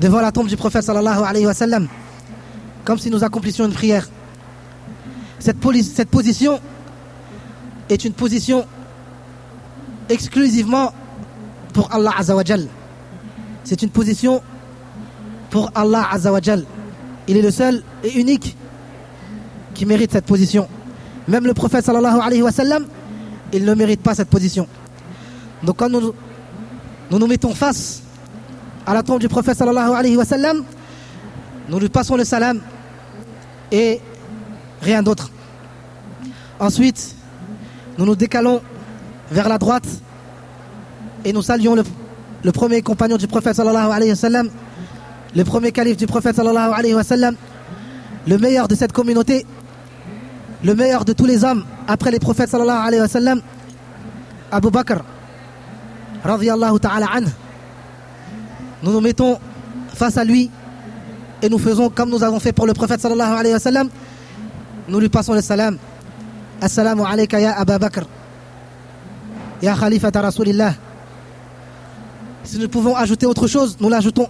devant 0.00 0.20
la 0.20 0.32
tombe 0.32 0.48
du 0.48 0.56
prophète 0.56 0.82
sallallahu 0.82 1.22
alayhi 1.24 1.46
wa 1.46 1.54
sallam, 1.54 1.86
comme 2.84 2.98
si 2.98 3.10
nous 3.10 3.22
accomplissions 3.22 3.64
une 3.64 3.72
prière. 3.72 4.08
Cette, 5.38 5.58
position 6.10 6.60
est 7.88 8.04
une 8.04 8.12
position 8.12 8.66
exclusivement 10.08 10.92
pour 11.72 11.92
Allah 11.94 12.12
Azawajal. 12.18 12.66
C'est 13.62 13.82
une 13.82 13.90
position 13.90 14.42
pour 15.50 15.70
Allah 15.76 16.08
Azawajal. 16.10 16.64
Il 17.28 17.36
est 17.36 17.42
le 17.42 17.52
seul 17.52 17.84
et 18.02 18.18
unique 18.18 18.56
qui 19.74 19.86
mérite 19.86 20.10
cette 20.10 20.26
position. 20.26 20.66
Même 21.28 21.46
le 21.46 21.54
prophète 21.54 21.84
sallallahu 21.84 22.18
alayhi 22.20 22.42
wa 22.42 22.50
sallam, 22.50 22.86
il 23.52 23.64
ne 23.64 23.74
mérite 23.74 24.02
pas 24.02 24.14
cette 24.14 24.28
position. 24.28 24.66
Donc 25.62 25.76
quand 25.76 25.88
nous 25.88 26.12
nous, 27.18 27.26
mettons 27.26 27.54
face 27.54 28.02
à 28.86 28.94
la 28.94 29.02
tombe 29.02 29.20
du 29.20 29.28
prophète 29.28 29.56
sallallahu 29.58 29.92
alayhi 29.94 30.16
wa 30.16 30.24
nous 31.68 31.78
lui 31.78 31.88
passons 31.88 32.16
le 32.16 32.24
salam 32.24 32.60
et 33.70 34.00
rien 34.80 35.02
d'autre. 35.02 35.30
Ensuite, 36.58 37.14
nous 37.98 38.06
nous 38.06 38.16
décalons 38.16 38.60
vers 39.30 39.48
la 39.48 39.58
droite 39.58 39.86
et 41.24 41.32
nous 41.32 41.42
saluons 41.42 41.74
le, 41.74 42.52
premier 42.52 42.82
compagnon 42.82 43.16
du 43.16 43.28
prophète 43.28 43.56
sallallahu 43.56 43.92
alayhi 43.92 44.12
wa 44.12 44.42
le 45.34 45.44
premier 45.44 45.72
calife 45.72 45.96
du 45.96 46.06
prophète 46.06 46.36
sallallahu 46.36 46.72
alayhi 46.74 46.94
wa 46.94 47.02
le 48.26 48.38
meilleur 48.38 48.68
de 48.68 48.74
cette 48.74 48.92
communauté, 48.92 49.44
le 50.64 50.74
meilleur 50.74 51.04
de 51.04 51.12
tous 51.12 51.24
les 51.26 51.44
hommes 51.44 51.64
après 51.88 52.10
les 52.10 52.18
prophètes 52.18 52.50
sallallahu 52.50 52.86
alayhi 52.86 53.02
wa 53.02 53.08
sallam, 53.08 53.40
Abu 54.50 54.70
Bakr, 54.70 55.02
radiyallahu 56.24 56.78
ta'ala 56.78 57.06
anhu. 57.12 57.28
Nous 58.82 58.92
nous 58.92 59.00
mettons 59.00 59.38
face 59.94 60.16
à 60.16 60.24
lui 60.24 60.50
et 61.40 61.48
nous 61.48 61.58
faisons 61.58 61.88
comme 61.90 62.10
nous 62.10 62.22
avons 62.22 62.38
fait 62.40 62.52
pour 62.52 62.66
le 62.66 62.74
prophète 62.74 63.00
sallallahu 63.00 63.38
alayhi 63.38 63.54
wa 63.54 63.60
sallam. 63.60 63.88
Nous 64.88 65.00
lui 65.00 65.08
passons 65.08 65.34
le 65.34 65.40
salam. 65.40 65.78
Assalamu 66.60 67.02
alayka 67.04 67.40
ya 67.40 67.58
Abu 67.58 67.78
Bakr. 67.78 68.02
Ya 69.60 69.74
Khalifata 69.74 70.20
Rasulillah. 70.20 70.74
Si 72.44 72.58
nous 72.58 72.68
pouvons 72.68 72.96
ajouter 72.96 73.26
autre 73.26 73.46
chose, 73.46 73.76
nous 73.80 73.88
l'ajoutons. 73.88 74.28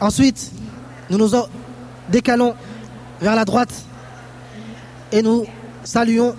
Ensuite, 0.00 0.50
nous 1.08 1.18
nous 1.18 1.30
décalons 2.08 2.54
vers 3.20 3.34
la 3.34 3.44
droite 3.44 3.72
et 5.12 5.22
nous 5.22 5.44
saluons 5.84 6.34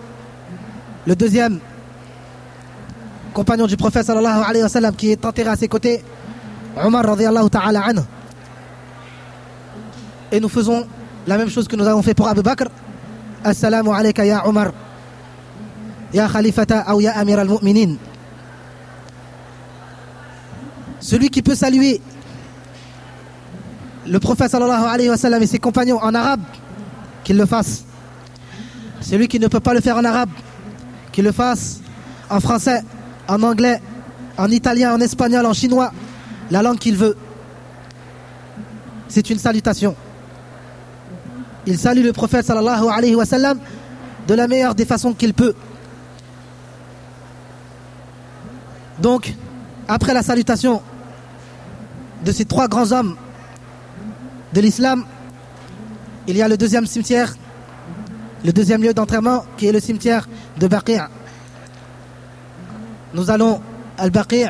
le 1.05 1.15
deuxième 1.15 1.59
compagnon 3.33 3.67
du 3.67 3.77
prophète 3.77 4.05
sallallahu 4.05 4.43
alayhi 4.47 4.63
wa 4.63 4.69
sallam 4.69 4.95
qui 4.95 5.11
est 5.11 5.25
enterré 5.25 5.49
à 5.49 5.55
ses 5.55 5.67
côtés, 5.67 6.03
Omar 6.81 7.05
radiallahu 7.05 7.49
ta'ala 7.49 7.81
anhu. 7.81 8.01
Et 10.31 10.39
nous 10.39 10.49
faisons 10.49 10.87
la 11.27 11.37
même 11.37 11.49
chose 11.49 11.67
que 11.67 11.75
nous 11.75 11.85
avons 11.85 12.01
fait 12.01 12.13
pour 12.13 12.27
Abu 12.27 12.41
Bakr. 12.41 12.65
Assalamu 13.43 13.89
alayka 13.93 14.25
ya 14.25 14.47
Omar. 14.47 14.71
Ya 16.13 16.27
Khalifata 16.27 16.95
ou 16.95 17.01
ya 17.01 17.11
Amir 17.17 17.39
al-Mu'minin. 17.39 17.95
Celui 20.99 21.29
qui 21.29 21.41
peut 21.41 21.55
saluer 21.55 22.01
le 24.07 24.19
prophète 24.19 24.51
sallallahu 24.51 24.85
alayhi 24.85 25.09
wa 25.09 25.17
sallam 25.17 25.43
et 25.43 25.47
ses 25.47 25.59
compagnons 25.59 25.99
en 26.01 26.13
arabe, 26.13 26.41
qu'il 27.25 27.35
le 27.37 27.45
fasse. 27.45 27.83
Celui 29.01 29.27
qui 29.27 29.39
ne 29.39 29.47
peut 29.47 29.59
pas 29.59 29.73
le 29.73 29.81
faire 29.81 29.97
en 29.97 30.05
arabe, 30.05 30.29
qu'il 31.11 31.25
le 31.25 31.33
fasse 31.33 31.81
en 32.29 32.39
français, 32.39 32.81
en 33.27 33.43
anglais, 33.43 33.81
en 34.37 34.49
italien, 34.49 34.95
en 34.95 35.01
espagnol, 35.01 35.45
en 35.45 35.53
chinois, 35.53 35.91
la 36.51 36.61
langue 36.61 36.77
qu'il 36.77 36.95
veut. 36.95 37.17
C'est 39.09 39.29
une 39.29 39.39
salutation. 39.39 39.95
Il 41.65 41.77
salue 41.77 42.03
le 42.03 42.13
prophète 42.13 42.45
sallallahu 42.45 43.57
de 44.27 44.33
la 44.33 44.47
meilleure 44.47 44.75
des 44.75 44.85
façons 44.85 45.13
qu'il 45.13 45.33
peut. 45.33 45.55
Donc, 48.99 49.33
après 49.87 50.13
la 50.13 50.23
salutation 50.23 50.81
de 52.23 52.31
ces 52.31 52.45
trois 52.45 52.67
grands 52.67 52.91
hommes 52.91 53.15
de 54.53 54.61
l'islam, 54.61 55.05
il 56.27 56.37
y 56.37 56.41
a 56.41 56.47
le 56.47 56.57
deuxième 56.57 56.85
cimetière, 56.85 57.35
le 58.43 58.51
deuxième 58.51 58.81
lieu 58.81 58.93
d'enterrement 58.93 59.43
qui 59.57 59.67
est 59.67 59.71
le 59.71 59.79
cimetière 59.79 60.27
de 60.57 60.67
Baqi'. 60.67 61.01
Nous 63.13 63.29
allons 63.29 63.61
al 63.97 64.11
Baqi' 64.11 64.45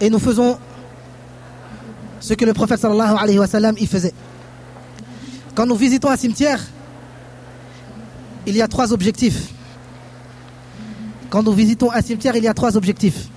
et 0.00 0.10
nous 0.10 0.18
faisons 0.18 0.58
ce 2.20 2.34
que 2.34 2.44
le 2.44 2.54
prophète 2.54 2.80
sallallahu 2.80 3.16
alayhi 3.18 3.38
wa 3.38 3.46
sallam 3.46 3.74
y 3.78 3.86
faisait. 3.86 4.14
Quand 5.54 5.66
nous 5.66 5.76
visitons 5.76 6.08
un 6.08 6.16
cimetière, 6.16 6.60
il 8.46 8.56
y 8.56 8.62
a 8.62 8.68
trois 8.68 8.92
objectifs. 8.92 9.52
Quand 11.30 11.42
nous 11.42 11.52
visitons 11.52 11.90
un 11.90 12.02
cimetière, 12.02 12.36
il 12.36 12.44
y 12.44 12.48
a 12.48 12.54
trois 12.54 12.76
objectifs. 12.76 13.28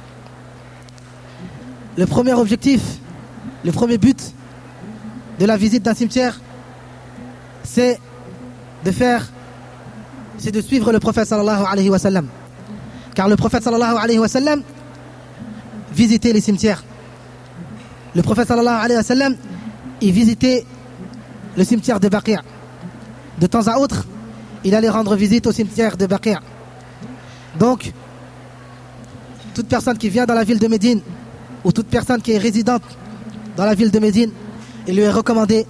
Le 1.98 2.06
premier 2.06 2.34
objectif, 2.34 2.82
le 3.64 3.72
premier 3.72 3.98
but 3.98 4.34
de 5.40 5.46
la 5.46 5.58
visite 5.58 5.84
d'un 5.84 5.94
cimetière, 5.94 6.40
c'est 7.66 8.00
de 8.84 8.92
faire, 8.92 9.28
c'est 10.38 10.52
de 10.52 10.62
suivre 10.62 10.92
le 10.92 11.00
prophète 11.00 11.28
sallallahu 11.28 11.64
alayhi 11.70 11.90
wa 11.90 12.00
sallam. 12.00 12.28
Car 13.14 13.28
le 13.28 13.36
prophète 13.36 13.64
sallallahu 13.64 13.98
alayhi 13.98 14.20
wa 14.20 14.28
sallam 14.28 14.62
visitait 15.94 16.34
les 16.34 16.42
cimetières. 16.42 16.84
Le 18.14 18.22
prophète 18.22 18.48
sallallahu 18.48 18.84
alayhi 18.84 18.98
wa 18.98 19.04
sallam, 19.04 19.36
visitait 20.02 20.66
le 21.58 21.64
cimetière 21.64 22.00
de 22.00 22.10
Baqi'. 22.10 22.38
De 23.40 23.48
temps 23.48 23.68
à 23.68 23.78
autre, 23.78 24.06
il 24.64 24.76
allait 24.76 24.90
rendre 24.90 25.16
visite 25.16 25.48
au 25.48 25.52
cimetière 25.52 25.98
de 25.98 26.06
Baqi'. 26.06 26.38
Donc, 27.58 27.92
toute 29.54 29.68
personne 29.68 29.98
qui 29.98 30.10
vient 30.10 30.26
dans 30.26 30.34
la 30.34 30.44
ville 30.44 30.60
de 30.60 30.68
Médine, 30.68 31.02
ou 31.64 31.72
toute 31.72 31.88
personne 31.88 32.22
qui 32.22 32.34
est 32.34 32.38
résidente 32.38 32.84
dans 33.56 33.66
la 33.66 33.74
ville 33.74 33.92
de 33.92 34.00
Médine, 34.00 34.32
il 34.88 34.96
lui 34.96 35.04
est 35.04 35.10
recommandé 35.10 35.66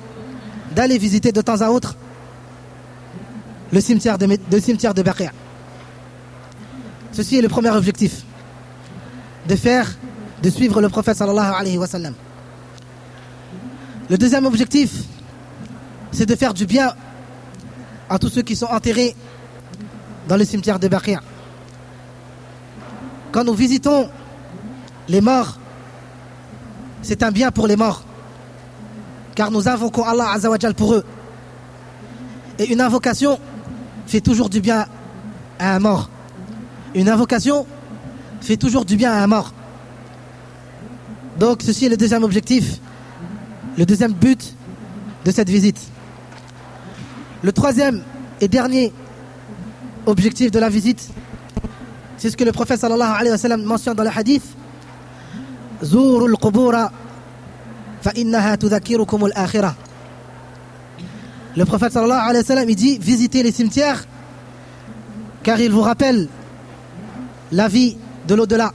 d'aller 0.76 0.98
visiter 0.98 1.32
de 1.32 1.42
temps 1.42 1.62
à 1.62 1.70
autre 1.70 1.96
le 3.72 3.82
cimetière 3.82 4.18
de, 4.18 4.28
le 4.52 4.60
cimetière 4.60 4.94
de. 4.94 5.04
Ceci 7.12 7.38
est 7.38 7.42
le 7.42 7.50
premier 7.50 7.72
objectif. 7.72 8.24
De 9.48 9.56
faire, 9.56 9.88
de 10.42 10.50
suivre 10.50 10.82
le 10.82 10.90
prophète 10.90 11.18
sallallahu 11.18 11.54
alayhi 11.54 11.78
wa 11.78 11.88
sallam. 11.88 12.14
Le 14.10 14.18
deuxième 14.18 14.46
objectif, 14.46 14.92
c'est 16.12 16.26
de 16.26 16.36
faire 16.36 16.54
du 16.54 16.66
bien 16.66 16.94
à 18.10 18.20
tous 18.20 18.30
ceux 18.30 18.42
qui 18.44 18.56
sont 18.56 18.68
enterrés 18.68 19.16
dans 20.28 20.38
le 20.38 20.46
cimetière 20.46 20.80
de 20.80 20.88
Baqi'. 20.88 21.18
Quand 23.32 23.44
nous 23.44 23.54
visitons 23.54 24.10
les 25.08 25.22
morts, 25.22 25.60
c'est 27.02 27.24
un 27.24 27.32
bien 27.32 27.52
pour 27.52 27.68
les 27.68 27.76
morts. 27.76 28.04
Car 29.36 29.52
nous 29.52 29.68
invoquons 29.68 30.04
Allah 30.04 30.32
Azzawajal 30.34 30.74
pour 30.74 30.94
eux. 30.94 31.04
Et 32.58 32.72
une 32.72 32.82
invocation 32.82 33.38
fait 34.08 34.22
toujours 34.22 34.50
du 34.50 34.62
bien 34.62 34.86
à 35.60 35.76
un 35.76 35.80
mort. 35.80 36.10
Une 36.94 37.10
invocation 37.10 37.68
fait 38.42 38.58
toujours 38.58 38.86
du 38.86 38.96
bien 38.96 39.12
à 39.12 39.22
un 39.22 39.28
mort. 39.28 39.54
Donc 41.38 41.62
ceci 41.62 41.86
est 41.86 41.90
le 41.90 41.98
deuxième 41.98 42.24
objectif, 42.24 42.80
le 43.78 43.86
deuxième 43.86 44.14
but 44.14 44.56
de 45.26 45.32
cette 45.32 45.50
visite. 45.50 45.80
Le 47.42 47.52
troisième 47.52 48.04
et 48.40 48.48
dernier 48.48 48.94
objectif 50.06 50.52
de 50.52 50.60
la 50.60 50.70
visite, 50.70 51.10
c'est 52.18 52.30
ce 52.30 52.38
que 52.38 52.46
le 52.46 52.54
prophète 52.54 52.80
sallallahu 52.80 53.12
alayhi 53.16 53.32
wa 53.32 53.38
sallam 53.38 53.64
mentionne 53.64 53.96
dans 53.96 54.04
le 54.04 54.10
hadith. 54.16 54.44
Le 61.58 61.64
prophète 61.64 61.94
sallallahu 61.94 62.30
alayhi 62.30 62.44
wa 62.44 62.44
sallam 62.44 62.74
dit 62.74 62.98
visitez 63.00 63.42
les 63.44 63.52
cimetières 63.52 64.06
car 65.44 65.60
ils 65.60 65.72
vous 65.72 65.82
rappellent 65.82 66.28
la 67.52 67.68
vie 67.68 67.98
de 68.28 68.36
l'au-delà. 68.36 68.74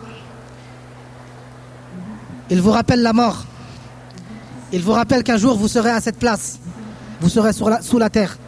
Il 2.51 2.61
vous 2.61 2.71
rappelle 2.71 3.03
la 3.03 3.13
mort. 3.13 3.45
Il 4.73 4.83
vous 4.83 4.93
rappelle 4.93 5.23
qu'un 5.23 5.37
jour 5.37 5.57
vous 5.57 5.69
serez 5.69 5.91
à 5.91 6.01
cette 6.01 6.19
place. 6.19 6.59
Vous 7.21 7.29
serez 7.29 7.53
sous 7.53 7.99
la 7.99 8.11
terre. 8.11 8.39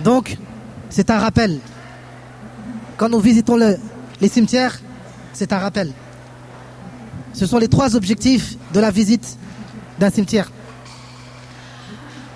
Donc, 0.00 0.38
c'est 0.88 1.10
un 1.10 1.18
rappel. 1.18 1.58
Quand 2.96 3.08
nous 3.08 3.20
visitons 3.20 3.56
les 3.56 4.28
cimetières, 4.28 4.78
c'est 5.32 5.52
un 5.52 5.58
rappel. 5.58 5.92
Ce 7.38 7.46
sont 7.46 7.58
les 7.58 7.68
trois 7.68 7.94
objectifs 7.94 8.56
de 8.74 8.80
la 8.80 8.90
visite 8.90 9.38
d'un 10.00 10.10
cimetière. 10.10 10.50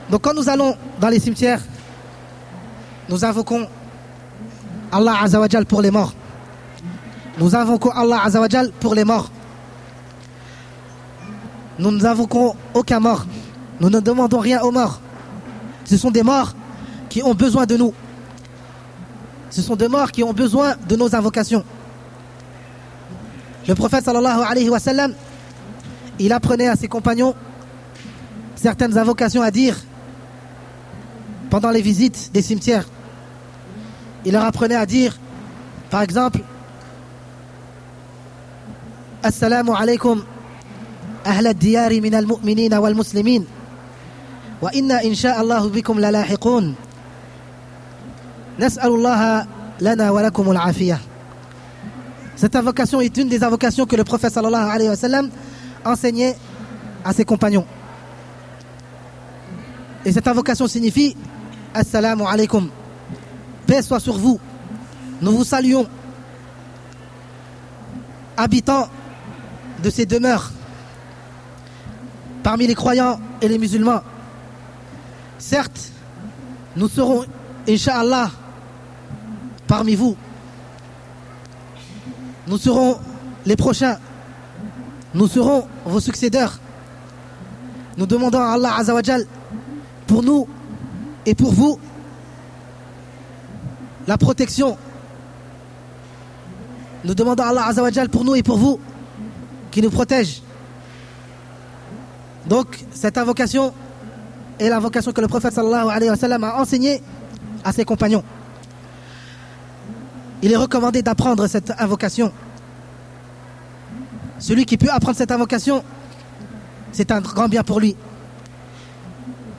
Donc 0.08 0.22
quand 0.22 0.32
nous 0.32 0.48
allons 0.48 0.76
dans 1.00 1.08
les 1.08 1.18
cimetières, 1.18 1.60
nous 3.08 3.24
invoquons 3.24 3.66
Allah 4.92 5.16
Azawajal 5.20 5.66
pour 5.66 5.82
les 5.82 5.90
morts. 5.90 6.14
Nous 7.36 7.56
invoquons 7.56 7.90
Allah 7.90 8.22
Azawajal 8.22 8.70
pour 8.78 8.94
les 8.94 9.02
morts. 9.02 9.28
Nous 11.80 11.90
n'invoquons 11.90 12.54
aucun 12.72 13.00
mort. 13.00 13.26
Nous 13.80 13.90
ne 13.90 13.98
demandons 13.98 14.38
rien 14.38 14.60
aux 14.62 14.70
morts. 14.70 15.00
Ce 15.84 15.96
sont 15.96 16.12
des 16.12 16.22
morts 16.22 16.54
qui 17.08 17.24
ont 17.24 17.34
besoin 17.34 17.66
de 17.66 17.76
nous. 17.76 17.92
Ce 19.50 19.62
sont 19.62 19.74
des 19.74 19.88
morts 19.88 20.12
qui 20.12 20.22
ont 20.22 20.32
besoin 20.32 20.76
de 20.88 20.94
nos 20.94 21.12
invocations. 21.12 21.64
Le 23.67 23.75
prophète 23.75 24.05
sallallahu 24.05 24.41
alayhi 24.47 24.69
wa 24.69 24.79
sallam, 24.79 25.13
il 26.19 26.31
apprenait 26.33 26.67
à 26.67 26.75
ses 26.75 26.88
compagnons 26.88 27.36
certaines 28.55 28.97
invocations 28.97 29.41
à 29.41 29.51
dire 29.51 29.77
pendant 31.49 31.69
les 31.69 31.81
visites 31.81 32.31
des 32.33 32.41
cimetières. 32.41 32.86
Il 34.25 34.33
leur 34.33 34.43
apprenait 34.45 34.75
à 34.75 34.86
dire, 34.86 35.17
par 35.89 36.01
exemple, 36.01 36.39
Assalamu 39.23 39.71
alaykum 39.75 40.23
أهل 41.27 41.47
الديار 41.47 42.01
من 42.01 42.15
المؤمنين 42.15 42.73
والمسلمين 42.73 43.45
وإنا 44.62 45.03
إن 45.03 45.15
شاء 45.15 45.41
الله 45.41 45.69
بكم 45.69 45.99
للاحقون 45.99 46.75
نسأل 48.60 48.89
الله 48.89 49.45
لنا 49.81 50.12
ولكم 50.12 50.51
العافية 50.51 50.99
cette 52.36 52.56
invocation 52.56 53.00
est 53.00 53.16
une 53.16 53.28
des 53.28 53.42
invocations 53.44 53.86
que 53.86 53.96
le 53.96 54.04
prophète 54.04 54.32
sallallahu 54.32 54.70
alayhi 54.70 54.88
wa 54.88 54.96
sallam 54.96 55.30
enseignait 55.84 56.36
à 57.04 57.12
ses 57.12 57.24
compagnons. 57.24 57.66
Et 60.04 60.12
cette 60.12 60.26
invocation 60.26 60.66
signifie 60.66 61.16
Assalamu 61.74 62.24
alaykum. 62.26 62.68
Paix 63.66 63.82
soit 63.82 64.00
sur 64.00 64.18
vous. 64.18 64.38
Nous 65.20 65.32
vous 65.32 65.44
saluons. 65.44 65.86
Habitants 68.36 68.88
de 69.82 69.90
ces 69.90 70.06
demeures 70.06 70.52
parmi 72.42 72.66
les 72.66 72.74
croyants 72.74 73.20
et 73.40 73.48
les 73.48 73.58
musulmans. 73.58 74.00
Certes, 75.38 75.92
nous 76.76 76.88
serons, 76.88 77.24
Inch'Allah, 77.68 78.30
parmi 79.66 79.94
vous. 79.94 80.16
Nous 82.46 82.59
serons 82.59 82.98
les 83.46 83.57
prochains. 83.57 83.98
Nous 85.14 85.28
serons 85.28 85.66
vos 85.85 86.00
succédeurs. 86.00 86.59
Nous 87.96 88.07
demandons 88.07 88.38
à 88.40 88.52
Allah 88.52 88.74
Azawajal 88.78 89.26
pour 90.07 90.22
nous 90.22 90.48
et 91.26 91.35
pour 91.35 91.52
vous 91.52 91.78
la 94.07 94.16
protection. 94.18 94.76
Nous 97.05 97.14
demandons 97.14 97.42
à 97.44 97.48
Allah 97.48 97.66
Azawajal 97.66 98.09
pour 98.09 98.24
nous 98.24 98.35
et 98.35 98.42
pour 98.42 98.57
vous 98.57 98.81
qui 99.70 99.83
nous 99.83 99.90
protège. 99.90 100.42
Donc, 102.46 102.85
cette 102.92 103.18
invocation 103.18 103.72
est 104.59 104.68
l'invocation 104.68 105.12
que 105.12 105.20
le 105.20 105.28
prophète 105.28 105.52
sallallahu 105.55 105.88
alayhi 105.90 106.11
wa 106.11 106.16
sallam 106.16 106.44
a 106.44 106.61
enseignée 106.61 107.00
à 107.64 107.72
ses 107.72 107.85
compagnons. 107.85 108.24
Il 110.42 110.52
est 110.52 110.57
recommandé 110.57 111.02
d'apprendre 111.02 111.46
cette 111.46 111.72
invocation. 111.78 112.33
Celui 114.38 114.66
qui 114.66 114.76
peut 114.76 114.90
apprendre 114.90 115.16
cette 115.16 115.31
invocation, 115.31 115.85
c'est 116.90 117.12
un 117.12 117.20
grand 117.20 117.48
bien 117.48 117.62
pour 117.62 117.78
lui. 117.78 117.96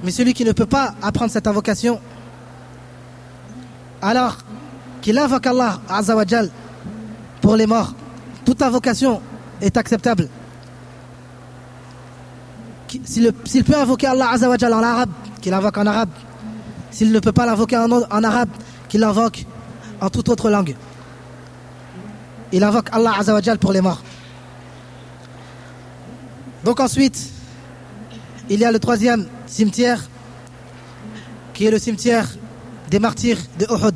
Mais 0.04 0.12
celui 0.12 0.34
qui 0.34 0.44
ne 0.44 0.52
peut 0.52 0.66
pas 0.66 0.94
apprendre 1.02 1.32
cette 1.32 1.48
invocation, 1.48 2.02
alors 4.02 4.38
qu'il 5.02 5.18
invoque 5.18 5.48
Allah 5.48 5.80
Azzawajal 5.88 6.50
pour 7.40 7.56
les 7.56 7.66
morts, 7.66 7.94
toute 8.44 8.62
invocation 8.62 9.22
est 9.62 9.78
acceptable. 9.78 10.28
S'il 13.06 13.64
peut 13.64 13.78
invoquer 13.78 14.08
Allah 14.08 14.32
Azzawajal 14.32 14.74
en 14.74 14.84
arabe, 14.84 15.10
qu'il 15.42 15.54
invoque 15.54 15.78
en 15.78 15.86
arabe. 15.86 16.10
S'il 16.92 17.12
ne 17.12 17.20
peut 17.20 17.32
pas 17.32 17.46
l'invoquer 17.46 17.78
en, 17.78 17.90
en, 17.90 18.24
arabe, 18.24 18.50
qu'il 18.90 19.00
l'invoque 19.00 19.46
en 20.04 20.10
toute 20.10 20.28
autre 20.28 20.50
langue. 20.50 20.76
Il 22.52 22.62
invoque 22.64 22.90
Allah 22.92 23.14
Azzawajal 23.18 23.58
pour 23.58 23.72
les 23.72 23.80
morts. 23.80 24.04
Donc 26.66 26.82
ensuite, 26.82 27.32
il 28.50 28.60
y 28.60 28.66
a 28.66 28.72
le 28.72 28.80
troisième 28.80 29.28
cimetière, 29.48 30.04
qui 31.54 31.66
est 31.66 31.72
le 31.72 31.80
cimetière 31.80 32.28
des 32.90 33.00
martyrs 33.00 33.38
de 33.58 33.66
Uhud. 33.66 33.96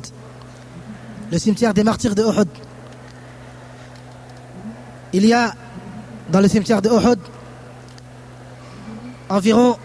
Le 1.30 1.38
cimetière 1.38 1.74
des 1.74 1.84
martyrs 1.84 2.14
de 2.14 2.22
Uhud. 2.22 2.48
Il 5.12 5.26
y 5.26 5.34
a 5.34 5.52
dans 6.30 6.40
le 6.40 6.48
cimetière 6.48 6.80
de 6.80 6.88
Uhud 6.88 7.18
environ 9.28 9.76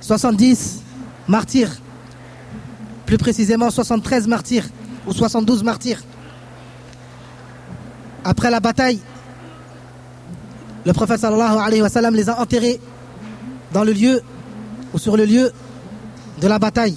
70 0.00 0.80
martyrs, 1.28 1.72
plus 3.04 3.18
précisément 3.18 3.70
73 3.70 4.26
martyrs 4.28 4.64
ou 5.06 5.12
72 5.12 5.62
martyrs. 5.62 6.02
Après 8.24 8.50
la 8.50 8.60
bataille, 8.60 9.00
le 10.84 10.92
prophète 10.92 11.20
sallallahu 11.20 11.58
alayhi 11.58 11.82
wa 11.82 11.88
sallam 11.88 12.14
les 12.14 12.28
a 12.28 12.40
enterrés 12.40 12.80
dans 13.72 13.84
le 13.84 13.92
lieu 13.92 14.22
ou 14.92 14.98
sur 14.98 15.16
le 15.16 15.24
lieu 15.24 15.52
de 16.40 16.48
la 16.48 16.58
bataille. 16.58 16.96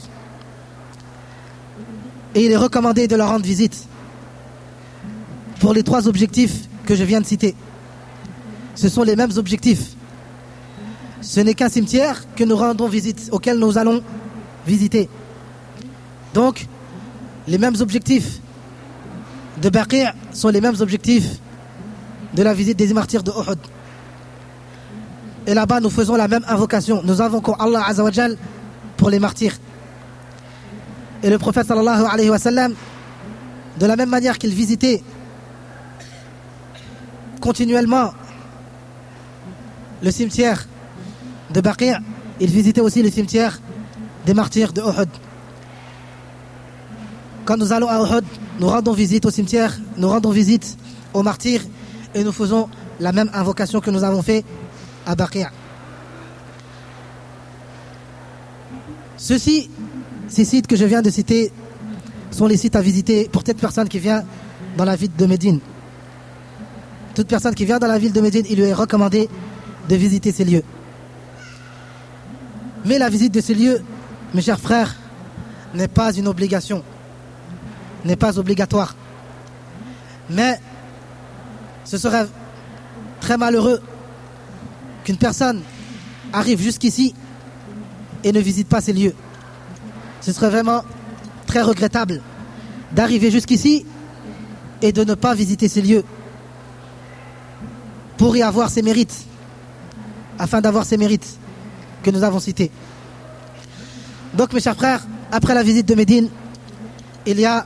Et 2.36 2.46
il 2.46 2.52
est 2.52 2.58
recommandé 2.58 3.08
de 3.08 3.16
leur 3.16 3.30
rendre 3.30 3.46
visite 3.46 3.88
pour 5.60 5.74
les 5.74 5.84
trois 5.84 6.08
objectifs 6.08 6.68
que 6.86 6.96
je 6.96 7.04
viens 7.04 7.22
de 7.22 7.26
citer. 7.26 7.56
Ce 8.76 8.90
sont 8.90 9.04
les 9.04 9.16
mêmes 9.16 9.32
objectifs 9.38 9.98
ce 11.22 11.42
n'est 11.42 11.54
qu'un 11.54 11.70
cimetière 11.70 12.24
que 12.36 12.44
nous 12.44 12.56
rendons 12.56 12.88
visite, 12.88 13.30
auquel 13.32 13.60
nous 13.60 13.78
allons 13.78 14.02
visiter. 14.66 15.10
Donc, 16.34 16.68
les 17.48 17.58
mêmes 17.58 17.76
objectifs 17.80 18.40
de 19.62 19.70
Baqir 19.70 20.14
sont 20.34 20.50
les 20.50 20.62
mêmes 20.62 20.76
objectifs 20.80 21.40
de 22.34 22.44
la 22.44 22.54
visite 22.54 22.78
des 22.78 22.94
martyrs 22.94 23.24
de 23.24 23.32
Uhud. 23.32 23.58
Et 25.48 25.54
là-bas, 25.54 25.80
nous 25.80 25.90
faisons 25.90 26.16
la 26.16 26.28
même 26.28 26.44
invocation. 26.48 27.02
Nous 27.04 27.22
invoquons 27.22 27.54
Allah 27.54 27.84
Azawajal 27.88 28.38
pour 28.98 29.10
les 29.10 29.20
martyrs. 29.20 29.56
Et 31.24 31.30
le 31.30 31.38
prophète 31.40 31.68
sallallahu 31.68 32.06
alayhi 32.12 32.30
wa 32.30 32.38
sallam, 32.38 32.76
de 33.80 33.86
la 33.86 33.96
même 33.96 34.10
manière 34.10 34.38
qu'il 34.38 34.54
visitait 34.54 35.02
continuellement 37.40 38.12
le 40.04 40.12
cimetière 40.12 40.68
de 41.54 41.62
Baqi', 41.62 41.94
il 42.40 42.50
visitait 42.50 42.82
aussi 42.82 43.02
le 43.02 43.10
cimetière 43.10 43.60
des 44.26 44.34
martyrs 44.34 44.74
de 44.74 44.82
Uhud. 44.82 45.10
Quand 47.48 47.56
nous 47.56 47.72
allons 47.72 47.88
à 47.88 47.98
Uhud, 47.98 48.26
nous 48.60 48.68
rendons 48.68 48.92
visite 48.92 49.26
au 49.26 49.32
cimetière, 49.32 49.80
nous 49.96 50.10
rendons 50.10 50.32
visite 50.32 50.78
aux 51.14 51.24
martyrs 51.24 51.62
et 52.14 52.22
nous 52.22 52.34
faisons 52.34 52.68
la 53.00 53.14
même 53.14 53.30
invocation 53.34 53.80
que 53.80 53.90
nous 53.90 54.04
avons 54.04 54.22
fait 54.22 54.44
à 55.06 55.16
Baqi'. 55.16 55.48
Ceux-ci, 59.16 59.70
ces 60.28 60.44
sites 60.44 60.68
que 60.68 60.76
je 60.76 60.84
viens 60.84 61.02
de 61.02 61.10
citer, 61.10 61.54
sont 62.32 62.48
les 62.48 62.58
sites 62.58 62.76
à 62.76 62.82
visiter 62.82 63.30
pour 63.32 63.46
toute 63.46 63.58
personne 63.58 63.88
qui 63.88 64.00
vient 64.00 64.26
dans 64.76 64.84
la 64.84 64.98
ville 64.98 65.16
de 65.18 65.26
Médine. 65.26 65.62
Toute 67.16 67.30
personne 67.30 67.56
qui 67.56 67.64
vient 67.64 67.80
dans 67.80 67.88
la 67.88 67.98
ville 67.98 68.12
de 68.12 68.20
Médine, 68.20 68.44
il 68.50 68.58
lui 68.58 68.66
est 68.66 68.74
recommandé 68.74 69.30
de 69.88 69.96
visiter 69.96 70.34
ces 70.34 70.44
lieux. 70.44 70.64
Mais 72.84 73.00
la 73.00 73.08
visite 73.08 73.34
de 73.34 73.40
ces 73.40 73.54
lieux 73.54 73.82
mes 74.34 74.42
chers 74.42 74.60
frères, 74.60 74.96
n'est 75.74 75.88
pas 75.88 76.14
une 76.14 76.28
obligation, 76.28 76.84
n'est 78.08 78.16
pas 78.16 78.40
obligatoire. 78.40 78.96
Mais 80.30 80.60
ce 81.86 81.98
serait 81.98 82.28
très 83.22 83.38
malheureux 83.38 83.80
qu'une 85.04 85.18
personne 85.18 85.62
arrive 86.34 86.62
jusqu'ici 86.62 87.14
et 88.24 88.32
ne 88.32 88.40
visite 88.40 88.68
pas 88.68 88.82
ces 88.82 88.94
lieux. 88.94 89.16
Ce 90.22 90.34
serait 90.34 90.50
vraiment 90.50 90.84
très 91.46 91.62
regrettable 91.62 92.22
d'arriver 92.92 93.32
jusqu'ici 93.32 93.86
et 94.82 94.92
de 94.92 95.04
ne 95.04 95.14
pas 95.14 95.34
visiter 95.34 95.68
ces 95.68 95.82
lieux 95.82 96.04
pour 98.18 98.36
y 98.36 98.42
avoir 98.42 98.70
ses 98.70 98.82
mérites, 98.82 99.26
afin 100.40 100.60
d'avoir 100.60 100.86
ces 100.86 100.98
mérites 100.98 101.38
que 102.04 102.10
nous 102.10 102.24
avons 102.24 102.40
cités. 102.40 102.72
Donc 104.34 104.54
mes 104.54 104.60
chers 104.60 104.76
frères, 104.76 105.06
après 105.32 105.54
la 105.54 105.64
visite 105.64 105.88
de 105.88 105.96
Médine, 105.96 106.30
il 107.26 107.40
y 107.40 107.46
a 107.46 107.66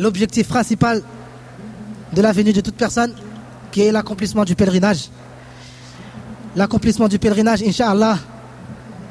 l'objectif 0.00 0.48
principal 0.48 1.02
de 2.12 2.22
la 2.22 2.32
venue 2.32 2.52
de 2.52 2.60
toute 2.60 2.76
personne, 2.76 3.12
qui 3.70 3.82
est 3.82 3.92
l'accomplissement 3.92 4.44
du 4.44 4.54
pèlerinage. 4.54 5.10
L'accomplissement 6.54 7.08
du 7.08 7.18
pèlerinage, 7.18 7.62
Inch'Allah, 7.62 8.18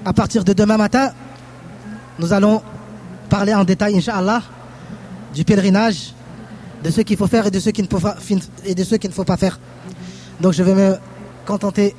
à 0.03 0.13
partir 0.13 0.43
de 0.43 0.53
demain 0.53 0.77
matin, 0.77 1.11
nous 2.19 2.33
allons 2.33 2.61
parler 3.29 3.53
en 3.53 3.63
détail, 3.63 3.97
Inch'Allah, 3.97 4.41
du 5.33 5.43
pèlerinage, 5.43 6.13
de 6.83 6.89
ce 6.89 7.01
qu'il 7.01 7.17
faut 7.17 7.27
faire 7.27 7.47
et 7.47 7.51
de 7.51 7.59
ce 7.59 7.69
qu'il 7.69 7.85
ne 7.85 7.89
faut 7.89 7.99
pas, 7.99 8.15
et 8.63 8.75
de 8.75 8.83
ce 8.83 8.95
qu'il 8.95 9.09
ne 9.09 9.15
faut 9.15 9.23
pas 9.23 9.37
faire. 9.37 9.59
Donc 10.39 10.53
je 10.53 10.63
vais 10.63 10.75
me 10.75 10.97
contenter 11.45 11.95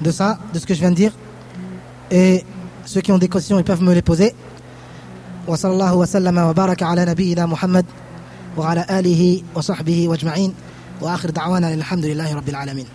de 0.00 0.10
ça, 0.10 0.38
de 0.52 0.58
ce 0.58 0.66
que 0.66 0.74
je 0.74 0.80
viens 0.80 0.90
de 0.90 0.96
dire. 0.96 1.12
Et 2.10 2.44
ceux 2.84 3.00
qui 3.00 3.12
ont 3.12 3.18
des 3.18 3.28
questions, 3.28 3.58
ils 3.58 3.64
peuvent 3.64 3.82
me 3.82 3.94
les 3.94 4.02
poser. 4.02 4.34
وصلى 5.48 5.72
الله 5.72 5.94
وسلم 5.94 6.38
وبارك 6.38 6.82
على 6.82 7.04
نبينا 7.04 7.46
محمد 7.46 7.86
وعلى 8.57 8.85
آله 8.89 9.41
وصحبه 9.55 10.07
وأجمعين. 10.07 10.53
وآخر 11.01 11.29
دعوانا 11.29 11.73
الحمد 11.73 12.05
لله 12.05 12.35
رب 12.35 12.49
العالمين. 12.49 12.85